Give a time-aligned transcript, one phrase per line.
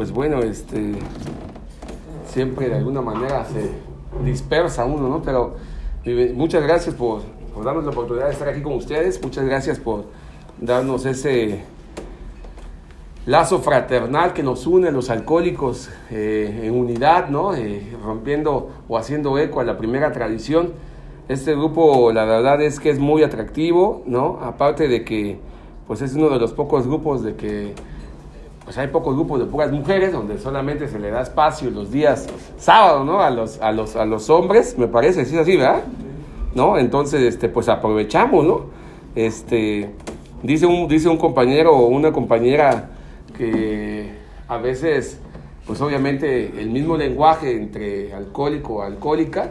[0.00, 0.94] pues bueno, este,
[2.26, 3.70] siempre de alguna manera se
[4.24, 5.20] dispersa uno, ¿no?
[5.20, 5.56] Pero
[6.32, 7.20] muchas gracias por,
[7.62, 10.06] darnos la oportunidad de estar aquí con ustedes, muchas gracias por
[10.58, 11.64] darnos ese
[13.26, 17.54] lazo fraternal que nos une los alcohólicos eh, en unidad, ¿no?
[17.54, 20.72] Eh, rompiendo o haciendo eco a la primera tradición.
[21.28, 24.38] Este grupo, la verdad es que es muy atractivo, ¿no?
[24.40, 25.40] Aparte de que,
[25.86, 27.74] pues es uno de los pocos grupos de que,
[28.70, 32.28] pues hay pocos grupos de puras mujeres, donde solamente se le da espacio los días
[32.56, 33.20] sábados, ¿no?
[33.20, 35.82] A los, a los, a los hombres, me parece, sí es así, ¿verdad?
[36.54, 36.78] ¿No?
[36.78, 38.66] Entonces, este, pues aprovechamos, ¿no?
[39.16, 39.90] Este,
[40.44, 42.90] dice un, dice un compañero o una compañera
[43.36, 44.12] que
[44.46, 45.18] a veces,
[45.66, 49.50] pues obviamente el mismo lenguaje entre alcohólico o alcohólica,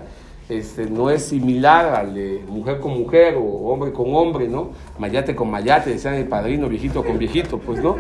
[0.50, 4.72] este, no es similar al de mujer con mujer o hombre con hombre, ¿no?
[4.98, 7.96] Mayate con mayate, decían el padrino, viejito con viejito, pues, ¿no?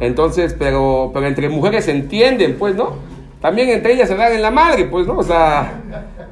[0.00, 2.94] Entonces, pero, pero entre mujeres se entienden, pues, ¿no?
[3.42, 5.18] También entre ellas se dan en la madre, pues, ¿no?
[5.18, 5.82] O sea,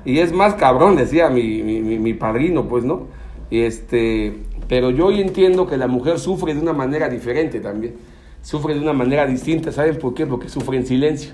[0.05, 3.09] y es más cabrón, decía mi, mi, mi padrino, pues, ¿no?
[3.51, 7.97] Y este, pero yo hoy entiendo que la mujer sufre de una manera diferente también,
[8.41, 10.27] sufre de una manera distinta, ¿saben por qué?
[10.27, 11.33] Porque sufre en silencio.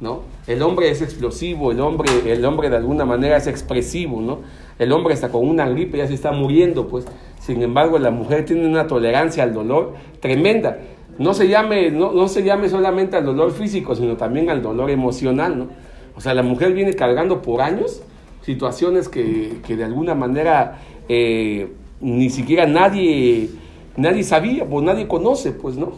[0.00, 0.22] ¿No?
[0.46, 4.40] El hombre es explosivo, el hombre, el hombre de alguna manera es expresivo, ¿no?
[4.78, 7.06] El hombre está con una gripe, ya se está muriendo, pues.
[7.40, 10.78] Sin embargo, la mujer tiene una tolerancia al dolor tremenda.
[11.18, 14.90] No se llame, no, no se llame solamente al dolor físico, sino también al dolor
[14.90, 15.68] emocional, ¿no?
[16.16, 18.02] O sea, la mujer viene cargando por años
[18.42, 21.68] situaciones que, que de alguna manera eh,
[22.00, 23.48] ni siquiera nadie,
[23.96, 25.92] nadie sabía, pues nadie conoce, pues, ¿no?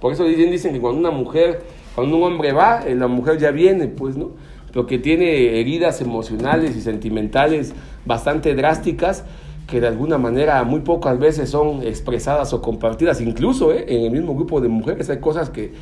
[0.00, 1.62] Por eso dicen, dicen que cuando una mujer
[1.94, 4.30] cuando un hombre va, eh, la mujer ya viene, pues, ¿no?
[4.72, 9.24] Pero que tiene heridas emocionales y sentimentales bastante drásticas
[9.68, 13.84] que de alguna manera muy pocas veces son expresadas o compartidas, incluso ¿eh?
[13.88, 15.72] en el mismo grupo de mujeres hay cosas que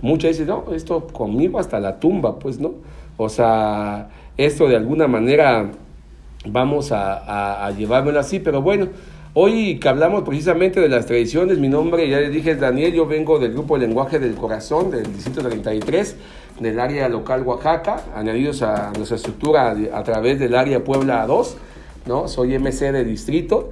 [0.00, 2.74] muchas dicen, no, esto conmigo hasta la tumba, pues, ¿no?
[3.16, 5.70] O sea, esto de alguna manera
[6.46, 8.88] vamos a, a, a llevármelo así, pero bueno,
[9.34, 13.06] Hoy que hablamos precisamente de las tradiciones, mi nombre, ya les dije, es Daniel, yo
[13.06, 16.16] vengo del grupo Lenguaje del Corazón, del Distrito 33,
[16.60, 21.56] del área local Oaxaca, añadidos a nuestra estructura a través del área Puebla 2,
[22.04, 22.28] ¿no?
[22.28, 23.70] Soy MC de distrito.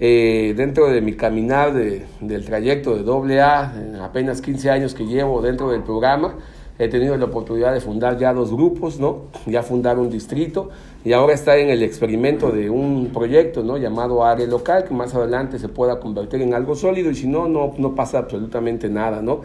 [0.00, 5.70] Eh, dentro de mi caminar del trayecto de AA, apenas 15 años que llevo dentro
[5.70, 6.34] del programa,
[6.78, 9.24] he tenido la oportunidad de fundar ya dos grupos, ¿no?
[9.46, 10.68] Ya fundar un distrito
[11.04, 13.78] y ahora está en el experimento de un proyecto, ¿no?
[13.78, 17.48] Llamado área local, que más adelante se pueda convertir en algo sólido y si no,
[17.48, 19.40] no, no pasa absolutamente nada, ¿no?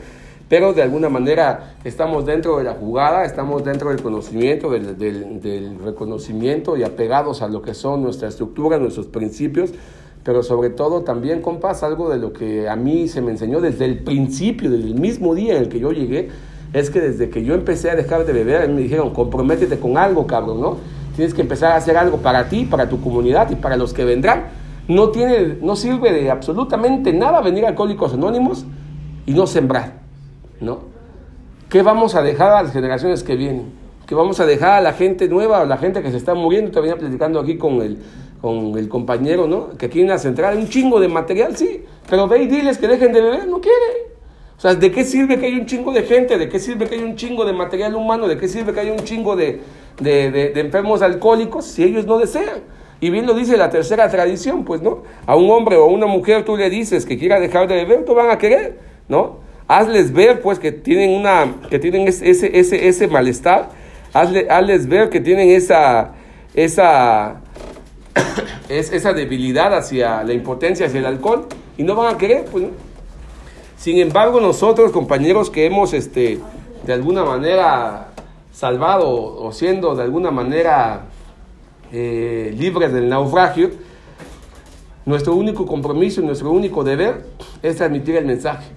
[0.49, 5.39] Pero de alguna manera estamos dentro de la jugada, estamos dentro del conocimiento, del, del,
[5.39, 9.71] del reconocimiento y apegados a lo que son nuestra estructura, nuestros principios,
[10.25, 13.85] pero sobre todo también, compas, algo de lo que a mí se me enseñó desde
[13.85, 16.29] el principio, desde el mismo día en el que yo llegué,
[16.73, 20.25] es que desde que yo empecé a dejar de beber, me dijeron, comprométete con algo,
[20.25, 20.77] cabrón, ¿no?
[21.15, 24.05] Tienes que empezar a hacer algo para ti, para tu comunidad y para los que
[24.05, 24.45] vendrán.
[24.87, 28.65] No, tiene, no sirve de absolutamente nada venir a Alcohólicos Anónimos
[29.25, 29.99] y no sembrar,
[30.61, 30.79] ¿no?
[31.69, 33.71] ¿Qué vamos a dejar a las generaciones que vienen?
[34.07, 36.71] ¿Qué vamos a dejar a la gente nueva, a la gente que se está muriendo?
[36.71, 37.97] Te venía platicando aquí con el,
[38.41, 39.77] con el compañero, ¿no?
[39.77, 42.77] Que aquí en la central hay un chingo de material, sí, pero ve y diles
[42.77, 44.10] que dejen de beber, no quieren.
[44.61, 46.37] O sea, ¿de qué sirve que haya un chingo de gente?
[46.37, 48.27] ¿De qué sirve que haya un chingo de material humano?
[48.27, 49.59] ¿De qué sirve que haya un chingo de,
[49.99, 52.59] de, enfermos alcohólicos si ellos no desean?
[52.99, 55.01] Y bien lo dice la tercera tradición, pues, ¿no?
[55.25, 58.05] A un hombre o a una mujer tú le dices que quiera dejar de beber,
[58.05, 58.77] tú van a querer,
[59.09, 59.39] ¿no?
[59.67, 63.69] Hazles ver, pues, que tienen, una, que tienen ese, ese, ese malestar.
[64.13, 66.11] Hazle, hazles ver que tienen esa,
[66.53, 67.41] esa,
[68.69, 71.47] esa debilidad hacia la impotencia, hacia el alcohol,
[71.79, 72.90] y no van a querer, pues, ¿no?
[73.81, 76.37] Sin embargo, nosotros, compañeros que hemos, este,
[76.85, 78.09] de alguna manera,
[78.51, 81.05] salvado o siendo de alguna manera
[81.91, 83.71] eh, libres del naufragio,
[85.03, 87.25] nuestro único compromiso y nuestro único deber
[87.63, 88.67] es transmitir el mensaje.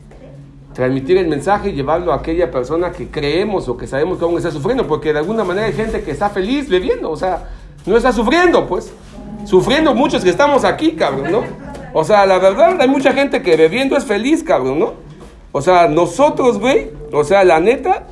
[0.73, 4.39] Transmitir el mensaje y llevarlo a aquella persona que creemos o que sabemos que aún
[4.39, 7.51] está sufriendo, porque de alguna manera hay gente que está feliz bebiendo, o sea,
[7.85, 8.91] no está sufriendo, pues.
[9.45, 11.64] Sufriendo muchos que estamos aquí, cabrón, ¿no?
[11.97, 14.95] O sea, la verdad, hay mucha gente que bebiendo es feliz, cabrón, ¿no?
[15.53, 18.09] O sea, nosotros, güey, o sea, la neta,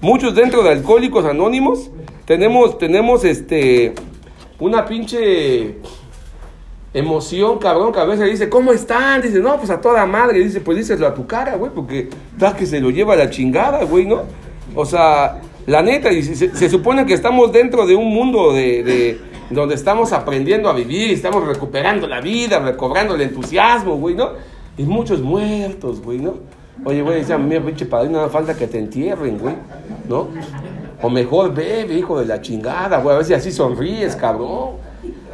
[0.00, 1.90] muchos dentro de Alcohólicos Anónimos,
[2.24, 3.92] tenemos, tenemos, este,
[4.58, 5.76] una pinche
[6.94, 9.20] emoción, cabrón, que a veces dice, ¿cómo están?
[9.20, 10.38] Dice, no, pues a toda madre.
[10.38, 12.08] Dice, pues díselo a tu cara, güey, porque
[12.38, 14.22] da que se lo lleva la chingada, güey, ¿no?
[14.74, 19.74] O sea, la neta, y se, supone que estamos dentro de un mundo de donde
[19.74, 24.30] estamos aprendiendo a vivir, estamos recuperando la vida, recobrando el entusiasmo, güey, ¿no?
[24.76, 26.34] Y muchos muertos, güey, ¿no?
[26.84, 29.54] Oye, güey, dice, mira, pinche padrino, no falta que te entierren, güey,
[30.08, 30.28] ¿no?
[31.02, 34.76] O mejor bebe, hijo de la chingada, güey, a ver si así sonríes, cabrón.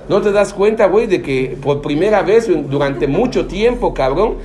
[0.09, 4.37] No te das cuenta, güey, de que por primera vez durante mucho tiempo, cabrón,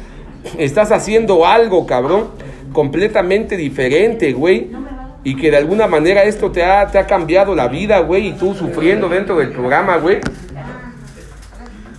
[0.57, 2.27] estás haciendo algo, cabrón,
[2.73, 4.69] completamente diferente, güey.
[5.23, 8.31] Y que de alguna manera esto te ha, te ha cambiado la vida, güey, y
[8.33, 10.19] tú sufriendo dentro del programa, güey.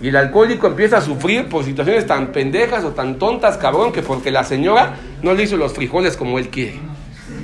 [0.01, 4.01] Y el alcohólico empieza a sufrir por situaciones tan pendejas o tan tontas, cabrón, que
[4.01, 6.79] porque la señora no le hizo los frijoles como él quiere,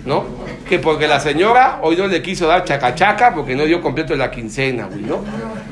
[0.06, 0.26] ¿no?
[0.68, 4.32] Que porque la señora hoy no le quiso dar chacachaca porque no dio completo la
[4.32, 5.24] quincena, güey, ¿no?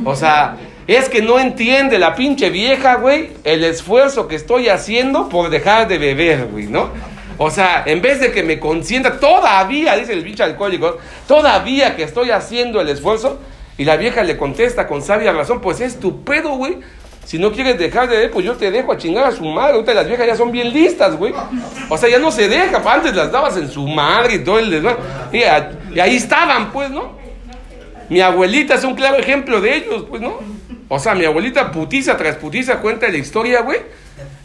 [0.03, 5.29] O sea, es que no entiende la pinche vieja, güey, el esfuerzo que estoy haciendo
[5.29, 6.91] por dejar de beber, güey, ¿no?
[7.37, 10.97] O sea, en vez de que me consienta, todavía, dice el pinche alcohólico,
[11.27, 13.39] todavía que estoy haciendo el esfuerzo,
[13.77, 16.77] y la vieja le contesta con sabia razón, pues es tu güey.
[17.25, 19.73] Si no quieres dejar de ver, pues yo te dejo a chingar a su madre.
[19.73, 21.33] Ahorita las viejas ya son bien listas, güey.
[21.89, 22.81] O sea, ya no se deja.
[22.85, 24.99] Antes las dabas en su madre y todo el desmadre.
[25.33, 25.39] Y,
[25.95, 27.13] y ahí estaban, pues, ¿no?
[28.09, 30.39] Mi abuelita es un claro ejemplo de ellos, pues, ¿no?
[30.87, 33.79] O sea, mi abuelita putiza tras putiza cuenta la historia, güey.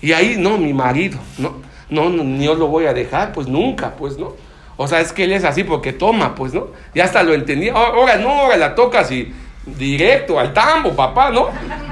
[0.01, 1.57] Y ahí, no, mi marido, no,
[1.91, 4.35] no, no, yo lo voy a dejar, pues nunca, pues, ¿no?
[4.77, 6.69] O sea, es que él es así porque toma, pues, ¿no?
[6.95, 7.75] Ya hasta lo entendía.
[7.75, 9.33] Ahora no, ahora la tocas y
[9.67, 11.49] directo al tambo, papá, ¿no?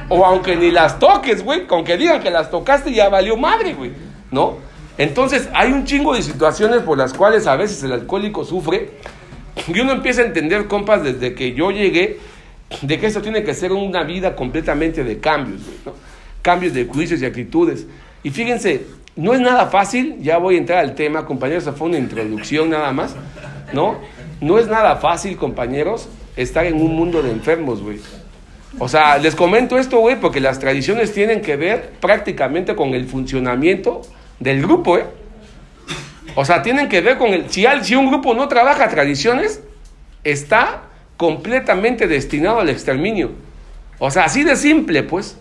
[0.09, 3.75] O aunque ni las toques, güey, con que digan que las tocaste ya valió madre,
[3.75, 3.93] güey,
[4.31, 4.57] ¿no?
[4.97, 8.91] Entonces, hay un chingo de situaciones por las cuales a veces el alcohólico sufre.
[9.67, 12.19] Y uno empieza a entender, compas, desde que yo llegué,
[12.83, 15.93] de que esto tiene que ser una vida completamente de cambios, güey, ¿no?
[16.43, 17.87] Cambios de juicios y actitudes.
[18.23, 18.87] Y fíjense,
[19.19, 22.93] no es nada fácil, ya voy a entrar al tema, compañeros, fue una introducción nada
[22.93, 23.17] más,
[23.73, 23.99] ¿no?
[24.41, 27.99] No es nada fácil, compañeros, estar en un mundo de enfermos, güey.
[28.79, 33.07] O sea, les comento esto, güey, porque las tradiciones tienen que ver prácticamente con el
[33.07, 34.03] funcionamiento
[34.39, 35.07] del grupo, ¿eh?
[36.37, 37.51] O sea, tienen que ver con el...
[37.51, 39.61] Si, si un grupo no trabaja tradiciones,
[40.23, 40.83] está
[41.17, 43.33] completamente destinado al exterminio.
[43.99, 45.37] O sea, así de simple, pues.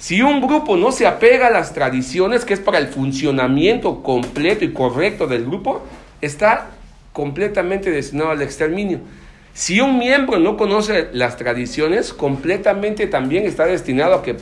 [0.00, 4.64] Si un grupo no se apega a las tradiciones, que es para el funcionamiento completo
[4.64, 5.82] y correcto del grupo,
[6.22, 6.68] está
[7.12, 9.00] completamente destinado al exterminio.
[9.52, 14.36] Si un miembro no conoce las tradiciones, completamente también está destinado a que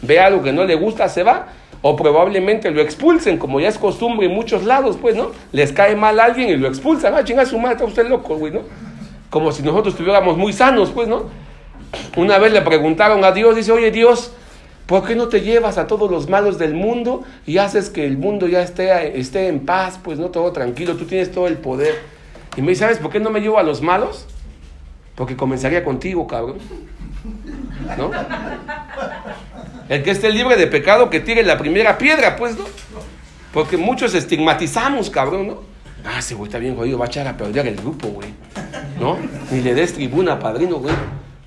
[0.00, 1.48] vea algo que no le gusta, se va,
[1.82, 5.32] o probablemente lo expulsen, como ya es costumbre en muchos lados, pues, ¿no?
[5.50, 8.36] Les cae mal a alguien y lo expulsan, ah, chinga su madre, está usted loco,
[8.36, 8.60] güey, ¿no?
[9.28, 11.24] Como si nosotros estuviéramos muy sanos, pues, ¿no?
[12.16, 14.34] Una vez le preguntaron a Dios, dice, oye Dios,
[14.90, 18.18] ¿Por qué no te llevas a todos los malos del mundo y haces que el
[18.18, 21.94] mundo ya esté, esté en paz, pues no todo tranquilo, tú tienes todo el poder?
[22.56, 24.26] Y me dice, ¿sabes por qué no me llevo a los malos?
[25.14, 26.58] Porque comenzaría contigo, cabrón.
[27.96, 28.10] ¿No?
[29.88, 32.64] El que esté libre de pecado que tire la primera piedra, pues, ¿no?
[33.54, 35.58] Porque muchos estigmatizamos, cabrón, ¿no?
[36.04, 38.30] Ah, ese güey está bien jodido, va a echar a perder el grupo, güey.
[38.98, 39.18] ¿No?
[39.52, 40.94] Ni le des tribuna, padrino, güey.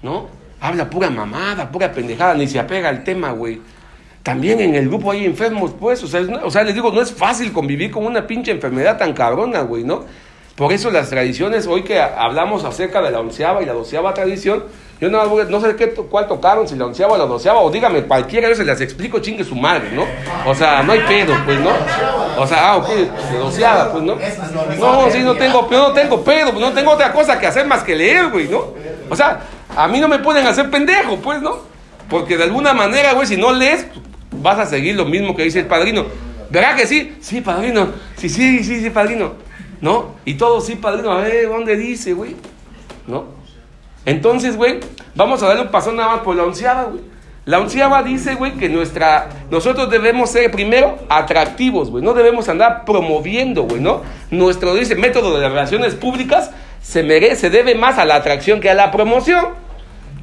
[0.01, 0.42] ¿No?
[0.63, 3.59] Habla pura mamada, pura pendejada, ni se apega al tema, güey.
[4.23, 6.01] También en el grupo hay enfermos, pues.
[6.03, 9.11] O sea, o sea, les digo, no es fácil convivir con una pinche enfermedad tan
[9.11, 10.05] cabrona, güey, ¿no?
[10.55, 14.63] Por eso las tradiciones, hoy que hablamos acerca de la onceava y la doceava tradición,
[15.01, 18.03] yo no, no sé qué, cuál tocaron, si la onceava o la doceava, o dígame,
[18.03, 20.05] cualquiera yo se las explico, chingue su madre, ¿no?
[20.49, 21.71] O sea, no hay pedo, pues, ¿no?
[22.37, 24.15] O sea, ah, ok, de doceava, pues, ¿no?
[24.79, 27.83] No, sí, no tengo, no tengo pedo, pues, no tengo otra cosa que hacer más
[27.83, 28.73] que leer, güey, ¿no?
[29.09, 29.41] O sea,
[29.75, 31.57] a mí no me pueden hacer pendejo, pues, ¿no?
[32.09, 33.87] Porque de alguna manera, güey, si no lees,
[34.31, 36.05] vas a seguir lo mismo que dice el padrino.
[36.49, 37.15] ¿Verdad que sí?
[37.21, 37.89] Sí, padrino.
[38.15, 39.33] Sí, sí, sí, sí, padrino.
[39.81, 40.15] ¿No?
[40.25, 41.11] Y todo sí, padrino.
[41.11, 42.35] A ver, ¿dónde dice, güey?
[43.07, 43.25] ¿No?
[44.05, 44.79] Entonces, güey,
[45.15, 47.01] vamos a darle un paso nada más por la onceava, güey.
[47.45, 52.03] La onceava dice, güey, que nuestra, nosotros debemos ser primero atractivos, güey.
[52.03, 54.01] No debemos andar promoviendo, güey, ¿no?
[54.31, 56.51] Nuestro, dice, método de relaciones públicas
[56.81, 59.62] se merece, debe más a la atracción que a la promoción.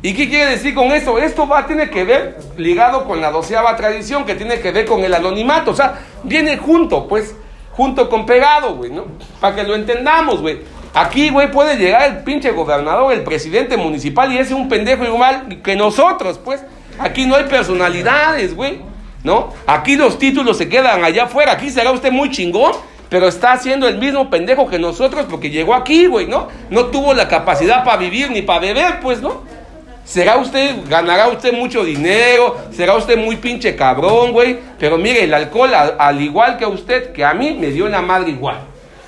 [0.03, 1.19] ¿Y qué quiere decir con esto?
[1.19, 5.05] Esto va, tiene que ver ligado con la doceava tradición, que tiene que ver con
[5.05, 5.73] el anonimato.
[5.73, 7.35] O sea, viene junto, pues,
[7.73, 9.05] junto con pegado, güey, ¿no?
[9.41, 10.61] Para que lo entendamos, güey.
[10.95, 15.05] Aquí, güey, puede llegar el pinche gobernador, el presidente municipal, y ese es un pendejo
[15.05, 16.65] igual que nosotros, pues.
[16.99, 18.81] Aquí no hay personalidades, güey,
[19.23, 19.53] ¿no?
[19.67, 21.53] Aquí los títulos se quedan allá afuera.
[21.53, 22.73] Aquí será usted muy chingón,
[23.11, 26.49] pero está haciendo el mismo pendejo que nosotros porque llegó aquí, güey, ¿no?
[26.71, 29.60] No tuvo la capacidad para vivir ni para beber, pues, ¿no?
[30.05, 34.59] Será usted, ganará usted mucho dinero, será usted muy pinche cabrón, güey.
[34.79, 38.03] Pero mire, el alcohol, al, igual que a usted, que a mí, me dio la
[38.03, 38.59] madre igual.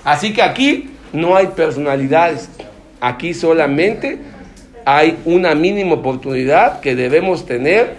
[0.05, 2.51] Así que aquí no hay personalidades.
[3.01, 4.21] Aquí solamente
[4.85, 7.97] hay una mínima oportunidad que debemos tener,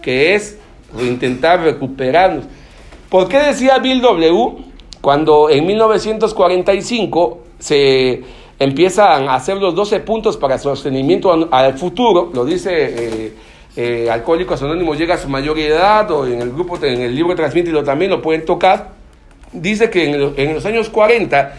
[0.00, 0.56] que es
[1.00, 2.44] intentar recuperarnos.
[3.10, 4.68] ¿Por qué decía Bill W?
[5.00, 8.22] cuando en 1945 se
[8.58, 13.32] empiezan a hacer los 12 puntos para sostenimiento al futuro, lo dice eh,
[13.76, 17.14] eh, Alcohólicos Anónimos, llega a su mayoría de edad, o en el grupo, en el
[17.14, 18.90] libro Transmítelo también lo pueden tocar,
[19.52, 21.54] dice que en, en los años 40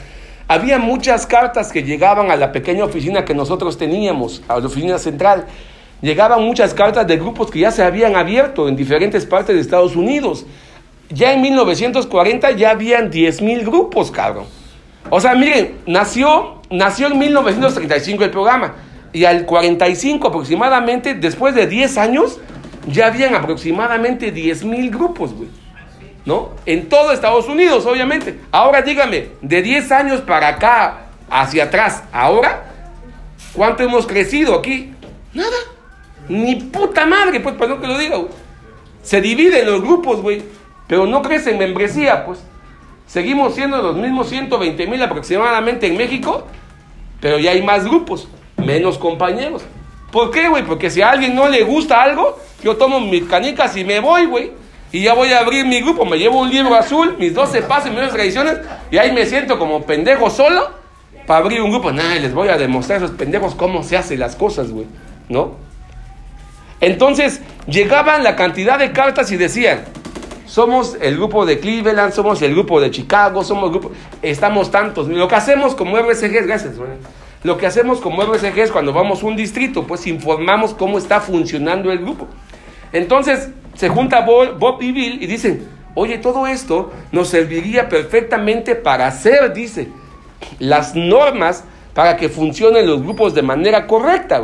[0.48, 4.98] había muchas cartas que llegaban a la pequeña oficina que nosotros teníamos, a la oficina
[4.98, 5.46] central.
[6.02, 9.96] Llegaban muchas cartas de grupos que ya se habían abierto en diferentes partes de Estados
[9.96, 10.46] Unidos.
[11.10, 14.46] Ya en 1940 ya habían 10.000 grupos, cabrón.
[15.10, 18.76] O sea, miren, nació, nació en 1935 el programa.
[19.12, 22.40] Y al 45 aproximadamente, después de 10 años,
[22.88, 25.50] ya habían aproximadamente 10.000 grupos, güey.
[26.26, 26.52] ¿No?
[26.66, 28.40] En todo Estados Unidos, obviamente.
[28.52, 32.66] Ahora dígame, de 10 años para acá, hacia atrás, ahora,
[33.54, 34.94] ¿cuánto hemos crecido aquí?
[35.34, 35.58] Nada.
[36.28, 38.30] Ni puta madre, pues, no que lo diga, güey.
[39.02, 40.44] Se dividen los grupos, güey.
[40.88, 42.40] Pero no crece en membresía, pues.
[43.10, 46.46] Seguimos siendo los mismos 120 mil aproximadamente en México,
[47.20, 49.64] pero ya hay más grupos, menos compañeros.
[50.12, 50.64] ¿Por qué, güey?
[50.64, 54.28] Porque si a alguien no le gusta algo, yo tomo mis canicas y me voy,
[54.28, 54.52] güey.
[54.92, 57.90] Y ya voy a abrir mi grupo, me llevo un libro azul, mis 12 pasos
[57.92, 58.60] y mis tradiciones,
[58.92, 60.70] y ahí me siento como pendejo solo
[61.26, 61.92] para abrir un grupo.
[61.92, 64.86] Nah, les voy a demostrar a esos pendejos cómo se hacen las cosas, güey.
[65.30, 65.56] ¿No?
[66.80, 69.86] Entonces, llegaban la cantidad de cartas y decían,
[70.50, 73.92] somos el grupo de Cleveland, somos el grupo de Chicago, somos el grupo,
[74.24, 75.08] estamos tantos.
[75.08, 76.74] Lo que hacemos como RSG, gracias,
[77.44, 81.22] lo que hacemos como RSG es cuando vamos a un distrito, pues informamos cómo está
[81.22, 82.28] funcionando el grupo.
[82.92, 89.06] Entonces se junta Bob, y Bill y dicen, oye, todo esto nos serviría perfectamente para
[89.06, 89.90] hacer, dice,
[90.58, 91.64] las normas
[91.94, 94.42] para que funcionen los grupos de manera correcta.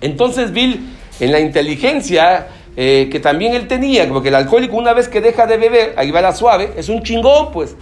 [0.00, 2.46] Entonces Bill, en la inteligencia,
[2.82, 6.10] eh, que también él tenía, porque el alcohólico una vez que deja de beber, ahí
[6.10, 7.76] va la suave, es un chingón, pues.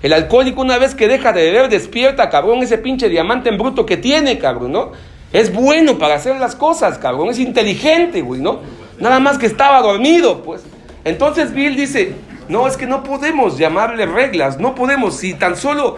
[0.00, 3.84] El alcohólico una vez que deja de beber despierta, cabrón, ese pinche diamante en bruto
[3.84, 4.92] que tiene, cabrón, ¿no?
[5.32, 8.60] Es bueno para hacer las cosas, cabrón, es inteligente, güey, ¿no?
[9.00, 10.62] Nada más que estaba dormido, pues.
[11.02, 12.12] Entonces Bill dice,
[12.48, 15.96] no, es que no podemos llamarle reglas, no podemos, si tan solo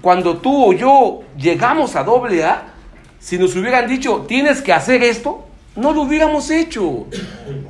[0.00, 2.72] cuando tú o yo llegamos a doble A,
[3.20, 7.06] si nos hubieran dicho, tienes que hacer esto, no lo hubiéramos hecho.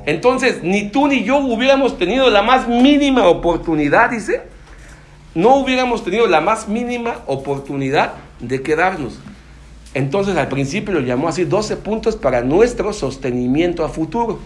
[0.05, 4.41] Entonces, ni tú ni yo hubiéramos tenido la más mínima oportunidad, dice,
[5.35, 9.19] no hubiéramos tenido la más mínima oportunidad de quedarnos.
[9.93, 14.39] Entonces, al principio lo llamó así 12 puntos para nuestro sostenimiento a futuro,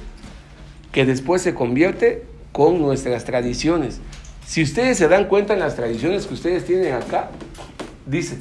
[0.92, 4.02] que después se convierte con nuestras tradiciones.
[4.46, 7.32] Si ustedes se dan cuenta en las tradiciones que ustedes tienen acá,
[8.06, 8.38] dice,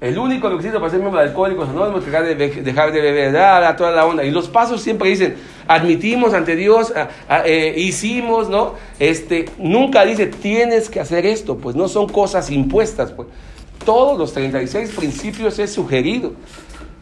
[0.00, 3.76] el único requisito para ser miembro de Alcohólicos Anónimos es de, dejar de beber, da,
[3.76, 4.24] toda la onda.
[4.24, 5.36] Y los pasos siempre dicen,
[5.68, 6.92] admitimos ante Dios,
[7.44, 8.76] eh, hicimos, ¿no?
[8.98, 13.28] Este, nunca dice, tienes que hacer esto, pues no son cosas impuestas, pues.
[13.84, 16.32] Todos los 36 principios es sugerido.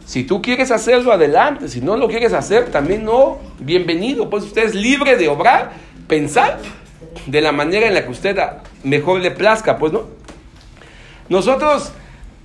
[0.05, 1.67] Si tú quieres hacerlo, adelante.
[1.67, 4.29] Si no lo quieres hacer, también no, bienvenido.
[4.29, 5.71] Pues usted es libre de obrar,
[6.07, 6.59] pensar
[7.25, 8.37] de la manera en la que usted
[8.83, 10.03] mejor le plazca, pues, ¿no?
[11.27, 11.91] Nosotros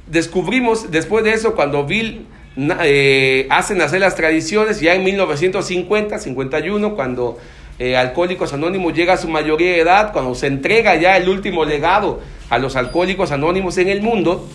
[0.06, 6.94] descubrimos después de eso cuando Bill eh, hace nacer las tradiciones, ya en 1950, 51,
[6.94, 7.38] cuando
[7.78, 11.64] eh, Alcohólicos Anónimos llega a su mayoría de edad, cuando se entrega ya el último
[11.64, 12.20] legado
[12.50, 14.46] a los Alcohólicos Anónimos en el mundo,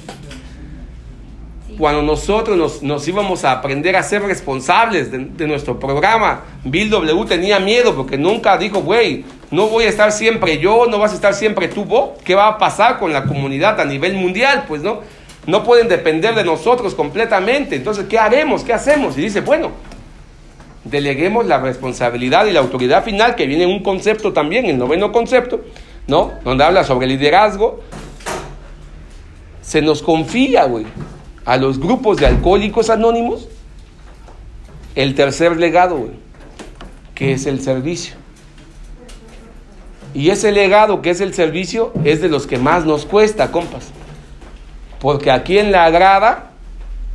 [1.77, 7.59] cuando nosotros nos, íbamos a aprender a ser responsables de, nuestro programa, Bill W tenía
[7.59, 11.33] miedo porque nunca dijo, güey, no voy a estar siempre yo, no vas a estar
[11.33, 14.65] siempre tú, vos, ¿qué va a pasar con la comunidad a nivel mundial?
[14.67, 15.01] Pues no,
[15.45, 17.75] no pueden depender de nosotros completamente.
[17.75, 18.63] Entonces, ¿qué haremos?
[18.63, 19.17] ¿Qué hacemos?
[19.17, 19.71] Y dice, bueno,
[20.83, 25.11] deleguemos la responsabilidad y la autoridad final, que viene en un concepto también, el noveno
[25.11, 25.61] concepto,
[26.07, 26.33] ¿no?
[26.43, 27.81] Donde habla sobre liderazgo.
[29.61, 30.85] Se nos confía, güey,
[31.45, 33.47] a los grupos de alcohólicos anónimos
[34.95, 36.11] el tercer legado, güey,
[37.15, 38.15] que es el servicio.
[40.13, 43.91] Y ese legado que es el servicio es de los que más nos cuesta, compas.
[44.99, 46.49] Porque aquí en la grada,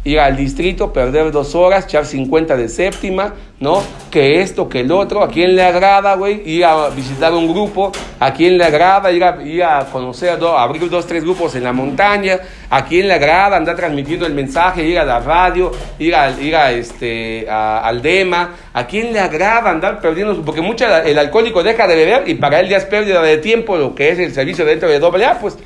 [0.05, 3.83] ir al distrito, perder dos horas, echar 50 de séptima, ¿no?
[4.11, 7.91] Que esto, que el otro, a quién le agrada, güey, ir a visitar un grupo,
[8.21, 11.73] a quién le agrada ir a, ir a conocer, abrir dos, tres grupos en la
[11.73, 12.39] montaña,
[12.69, 16.55] a quién le agrada andar transmitiendo el mensaje, ir a la radio, ir a, ir
[16.55, 21.87] a este, al DEMA, a quién le agrada andar perdiendo, porque mucho el alcohólico deja
[21.87, 24.67] de beber y para él ya es pérdida de tiempo lo que es el servicio
[24.67, 25.57] dentro de AA, pues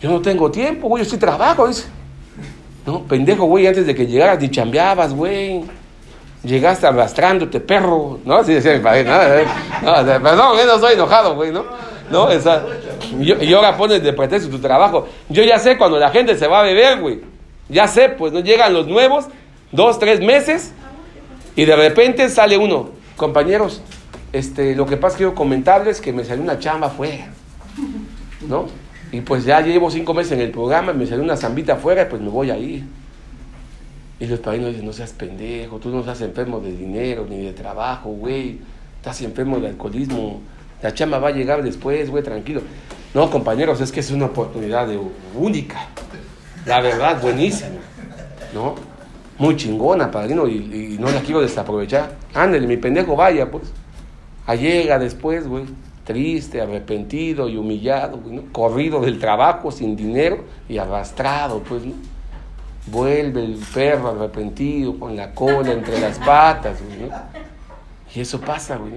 [0.00, 1.84] yo no tengo tiempo, güey, yo estoy trabajo, dice.
[2.86, 5.62] No, pendejo, güey, antes de que llegaras ni chambeabas, güey.
[6.42, 8.18] Llegaste arrastrándote, perro.
[8.24, 8.36] ¿No?
[8.36, 9.04] Así decía mi padre.
[9.82, 11.64] No, perdón, yo no soy enojado, güey, ¿no?
[12.10, 12.30] ¿No?
[12.30, 12.64] Esa,
[13.20, 15.06] y, y ahora pones de pretexto tu trabajo.
[15.28, 17.20] Yo ya sé cuando la gente se va a beber, güey.
[17.68, 19.26] Ya sé, pues no llegan los nuevos,
[19.70, 20.72] dos, tres meses,
[21.54, 22.90] y de repente sale uno.
[23.16, 23.82] Compañeros,
[24.32, 27.28] este, lo que pasa es que quiero comentarles que me salió una chamba afuera.
[28.48, 28.66] ¿No?
[29.12, 32.22] Y pues ya llevo cinco meses en el programa, me salió una zambita afuera, pues
[32.22, 32.84] me voy a ir.
[34.20, 37.52] Y los padrinos dicen, no seas pendejo, tú no estás enfermo de dinero ni de
[37.52, 38.58] trabajo, güey.
[38.96, 40.40] Estás enfermo de alcoholismo.
[40.82, 42.60] La chamba va a llegar después, güey, tranquilo.
[43.14, 44.88] No, compañeros, es que es una oportunidad
[45.34, 45.88] única.
[46.66, 47.70] La verdad, buenísima.
[48.54, 48.74] ¿No?
[49.38, 52.16] Muy chingona, padrino, y, no la quiero desaprovechar.
[52.34, 53.72] Ándale, mi pendejo, vaya, pues.
[54.58, 55.64] Llega después, güey,
[56.04, 58.20] triste, arrepentido y humillado.
[58.52, 61.82] Corrido del trabajo, sin dinero y arrastrado, pues.
[62.86, 66.78] Vuelve el perro arrepentido, con la cola entre las patas.
[68.14, 68.94] Y eso pasa, güey.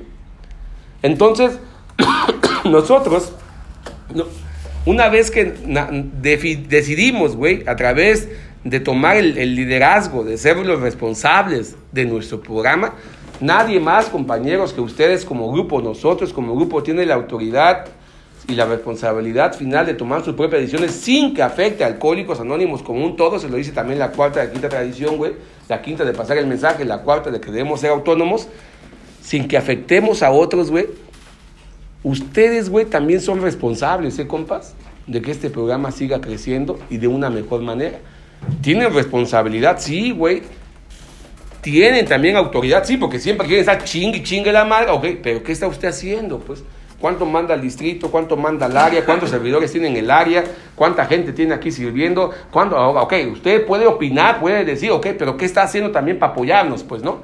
[1.01, 1.59] Entonces,
[2.63, 3.33] nosotros,
[4.85, 5.43] una vez que
[6.63, 8.29] decidimos, güey, a través
[8.63, 12.93] de tomar el, liderazgo, de ser los responsables de nuestro programa,
[13.39, 17.85] nadie más, compañeros, que ustedes como grupo, nosotros como grupo, tienen la autoridad
[18.47, 22.83] y la responsabilidad final de tomar sus propias decisiones sin que afecte a Alcohólicos Anónimos
[22.83, 25.33] como un todo, se lo dice también la cuarta, la quinta tradición, güey,
[25.69, 28.47] la quinta de pasar el mensaje, la cuarta de que debemos ser autónomos,
[29.21, 30.87] sin que afectemos a otros, güey.
[32.03, 34.75] Ustedes, güey, también son responsables, ¿eh, compas?
[35.07, 37.99] De que este programa siga creciendo y de una mejor manera.
[38.61, 40.43] Tienen responsabilidad, sí, güey.
[41.63, 45.53] Tienen también autoridad, sí, porque siempre quieren estar chingue, chingue la madre, ok, pero ¿qué
[45.53, 46.39] está usted haciendo?
[46.39, 46.61] Pues,
[46.99, 48.11] ¿cuánto manda el distrito?
[48.11, 49.05] ¿Cuánto manda el área?
[49.05, 50.43] ¿Cuántos servidores tienen el área?
[50.75, 52.31] ¿Cuánta gente tiene aquí sirviendo?
[52.51, 52.77] ¿Cuánto?
[52.77, 56.83] Ok, usted puede opinar, puede decir, ok, pero ¿qué está haciendo también para apoyarnos?
[56.83, 57.21] Pues, ¿no?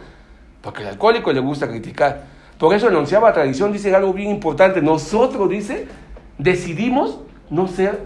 [0.62, 2.24] Porque al alcohólico le gusta criticar.
[2.58, 4.82] Por eso onceava tradición dice algo bien importante.
[4.82, 5.86] Nosotros, dice,
[6.38, 7.20] decidimos
[7.50, 8.00] no ser,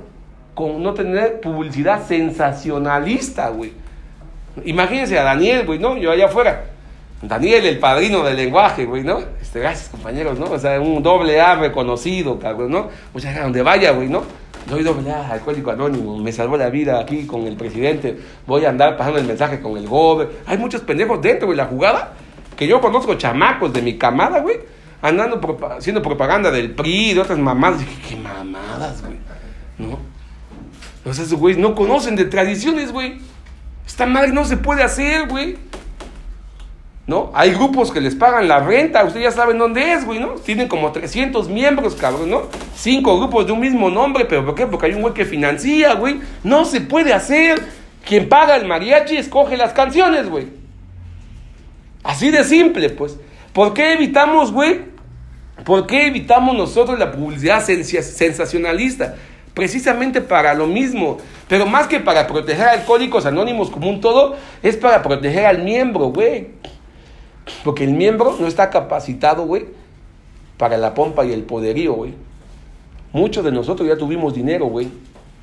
[0.55, 3.82] con, no tener publicidad sensacionalista, güey.
[4.65, 5.97] Imagínense a Daniel, güey, ¿no?
[5.97, 6.65] Yo allá afuera.
[7.21, 9.19] Daniel, el padrino del lenguaje, güey, ¿no?
[9.41, 10.45] Este, gracias, compañeros, ¿no?
[10.45, 12.89] O sea, un doble A reconocido, cabrón, ¿no?
[13.13, 14.23] O sea, donde vaya, güey, ¿no?
[14.69, 18.69] Doy doble A, alcohólico anónimo, me salvó la vida aquí con el presidente, voy a
[18.69, 20.27] andar pasando el mensaje con el gobe.
[20.45, 22.13] Hay muchos pendejos dentro, de la jugada,
[22.57, 24.57] que yo conozco chamacos de mi camada, güey,
[25.01, 25.39] andando
[25.77, 27.79] haciendo propaganda del PRI, de otras mamadas.
[27.79, 29.17] Dije, ¿qué mamadas, güey?
[29.77, 29.97] ¿No?
[30.97, 33.19] Entonces, güey, no conocen de tradiciones, güey.
[33.85, 35.57] Esta madre no se puede hacer, güey.
[37.05, 37.31] ¿No?
[37.35, 40.35] Hay grupos que les pagan la renta, ustedes ya saben dónde es, güey, ¿no?
[40.35, 42.43] Tienen como 300 miembros, cabrón, ¿no?
[42.75, 44.67] Cinco grupos de un mismo nombre, pero ¿por qué?
[44.67, 46.21] Porque hay un güey que financia, güey.
[46.45, 47.61] No se puede hacer.
[48.07, 50.47] Quien paga el mariachi escoge las canciones, güey.
[52.03, 53.17] Así de simple, pues.
[53.51, 54.81] ¿Por qué evitamos, güey?
[55.63, 59.15] ¿Por qué evitamos nosotros la publicidad sensacionalista?
[59.53, 64.35] Precisamente para lo mismo, pero más que para proteger a alcohólicos anónimos como un todo,
[64.61, 66.47] es para proteger al miembro, güey.
[67.63, 69.65] Porque el miembro no está capacitado, güey,
[70.57, 72.13] para la pompa y el poderío, güey.
[73.11, 74.89] Muchos de nosotros ya tuvimos dinero, güey,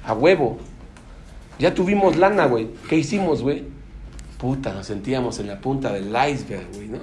[0.04, 0.58] a huevo.
[1.58, 2.68] Ya tuvimos lana, güey.
[2.88, 3.64] ¿Qué hicimos, güey?
[4.38, 6.98] Puta, nos sentíamos en la punta del iceberg, güey, ¿no?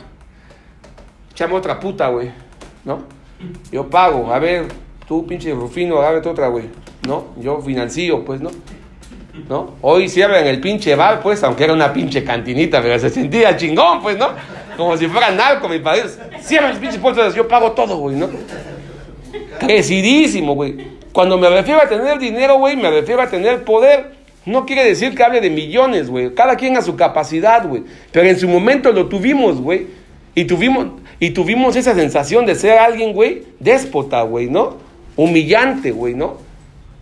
[1.31, 2.31] Echamos otra puta, güey,
[2.83, 3.03] ¿no?
[3.71, 4.67] Yo pago, a ver,
[5.07, 6.65] tú pinche Rufino, agárrate otra, güey.
[7.07, 7.27] ¿no?
[7.39, 8.51] Yo financio, pues, ¿no?
[9.49, 9.75] ¿No?
[9.81, 14.01] Hoy cierran el pinche bar, pues, aunque era una pinche cantinita, pero se sentía chingón,
[14.01, 14.29] pues, ¿no?
[14.75, 16.03] Como si fuera narco, mi padre.
[16.41, 18.29] Cierran el pinche puerto, yo pago todo, güey, ¿no?
[19.59, 20.97] Crecidísimo, güey.
[21.13, 24.17] Cuando me refiero a tener dinero, güey, me refiero a tener poder.
[24.45, 26.33] No quiere decir que hable de millones, güey.
[26.33, 27.83] Cada quien a su capacidad, güey.
[28.11, 29.87] Pero en su momento lo tuvimos, güey.
[30.35, 30.87] Y tuvimos,
[31.19, 34.86] y tuvimos esa sensación de ser alguien, güey, déspota, güey, ¿no?
[35.17, 36.37] Humillante, güey, ¿no?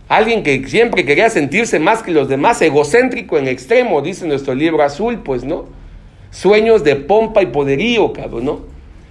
[0.08, 4.82] Alguien que siempre quería sentirse más que los demás, egocéntrico en extremo, dice nuestro libro
[4.82, 5.66] azul, pues, ¿no?
[6.30, 8.60] Sueños de pompa y poderío, cabrón, ¿no?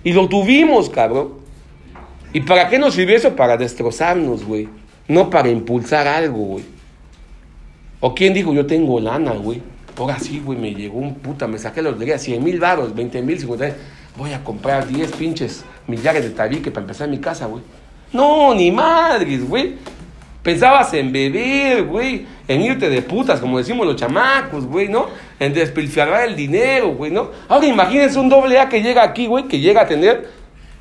[0.04, 1.34] Y lo tuvimos, cabrón.
[2.34, 3.36] ¿Y para qué nos sirvió eso?
[3.36, 4.68] Para destrozarnos, güey.
[5.08, 6.64] No para impulsar algo, güey.
[8.00, 9.62] ¿O quién dijo, yo tengo lana, güey?
[9.98, 13.22] Ahora sí, güey, me llegó un puta, me saqué la lotería, 100 mil baros, 20
[13.22, 13.76] mil, 50 mil.
[14.18, 17.64] Voy a comprar 10 pinches millares de tabique para empezar mi casa, güey.
[18.12, 19.76] No, ni madres, güey.
[20.44, 25.08] Pensabas en beber, güey, en irte de putas, como decimos los chamacos, güey, ¿no?
[25.40, 27.32] En despilfarrar el dinero, güey, ¿no?
[27.50, 30.30] Ahora imagínense un doble A que llega aquí, güey, que llega a tener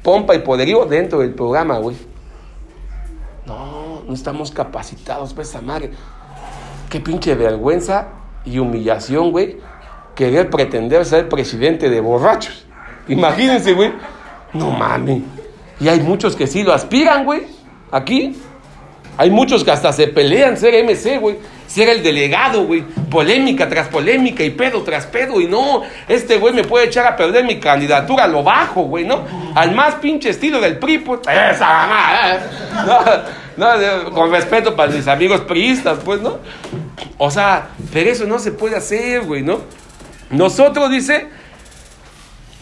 [0.03, 1.97] pompa y poderío dentro del programa, güey.
[3.47, 5.93] No, no estamos capacitados para esa madre.
[6.91, 8.09] Qué pinche vergüenza
[8.45, 9.57] y humillación, güey,
[10.15, 12.67] querer pretender ser presidente de borrachos.
[13.09, 13.93] Imagínense, güey.
[14.53, 15.23] No mames.
[15.85, 17.43] Y hay muchos que sí lo aspiran, güey.
[17.93, 18.35] Aquí
[19.19, 21.37] hay muchos que hasta se pelean ser MC, güey.
[21.67, 22.81] Ser el delegado, güey.
[23.11, 25.43] Polémica tras polémica y pedo tras pedo.
[25.43, 29.05] Y no, este güey me puede echar a perder mi candidatura a lo bajo, güey,
[29.05, 29.27] ¿no?
[29.55, 31.21] Al más pinche estilo del PRI, pues.
[31.21, 32.39] Esa mamá,
[34.15, 36.39] con respeto para mis amigos priistas, pues, ¿no?
[37.19, 39.61] O sea, pero eso no se puede hacer, güey, ¿no?
[40.31, 41.29] Nosotros, dice,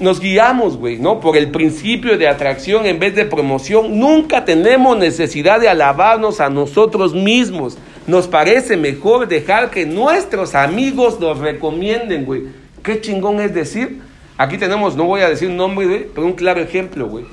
[0.03, 1.21] nos guiamos, güey, ¿no?
[1.21, 3.99] Por el principio de atracción en vez de promoción.
[3.99, 7.79] Nunca tenemos necesidad de alabarnos a nosotros mismos.
[8.07, 12.43] Nos parece mejor dejar que nuestros amigos nos recomienden, güey.
[12.83, 14.01] Qué chingón es decir.
[14.37, 17.25] Aquí tenemos, no voy a decir un nombre, güey, pero un claro ejemplo, güey.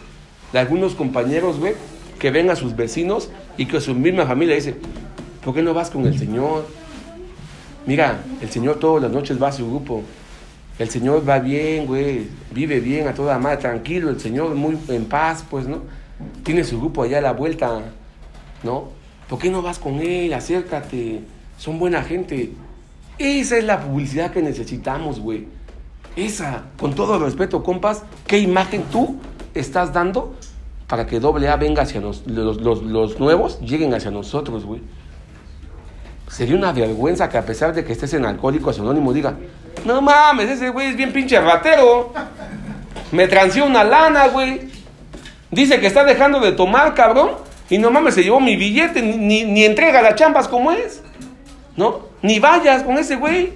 [0.54, 1.74] De algunos compañeros, güey,
[2.20, 4.76] que ven a sus vecinos y que su misma familia dice,
[5.44, 6.68] ¿por qué no vas con el Señor?
[7.88, 10.04] Mira, el Señor todas las noches va a su grupo.
[10.80, 15.06] El Señor va bien, güey, vive bien a toda madre, tranquilo, el Señor muy en
[15.06, 15.82] paz, pues, ¿no?
[16.44, 17.82] Tiene su grupo allá a la vuelta,
[18.64, 18.86] ¿no?
[19.28, 20.34] ¿Por qué no vas con él?
[20.34, 21.22] Acércate,
[21.58, 22.54] son buena gente.
[23.18, 25.48] Esa es la publicidad que necesitamos, güey.
[26.16, 29.18] Esa, con todo respeto, compas, ¿qué imagen tú
[29.54, 30.34] estás dando
[30.88, 34.82] para que AA venga hacia nos, los, los, los nuevos, lleguen hacia nosotros, güey?
[36.30, 39.36] Sería una vergüenza que a pesar de que estés en Alcohólicos Anónimo diga,
[39.86, 42.14] no mames, ese güey es bien pinche ratero.
[43.12, 44.70] Me transió una lana, güey.
[45.52, 47.32] Dice que está dejando de tomar, cabrón.
[47.70, 51.02] Y no mames, se llevó mi billete, ni, ni entrega las chambas como es.
[51.76, 52.08] ¿No?
[52.22, 53.54] Ni vayas con ese güey.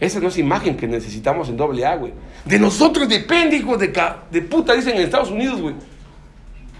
[0.00, 2.12] Esa no es imagen que necesitamos en doble A, güey.
[2.44, 3.92] De nosotros depende, hijo de,
[4.30, 5.74] de puta, dicen en Estados Unidos, güey.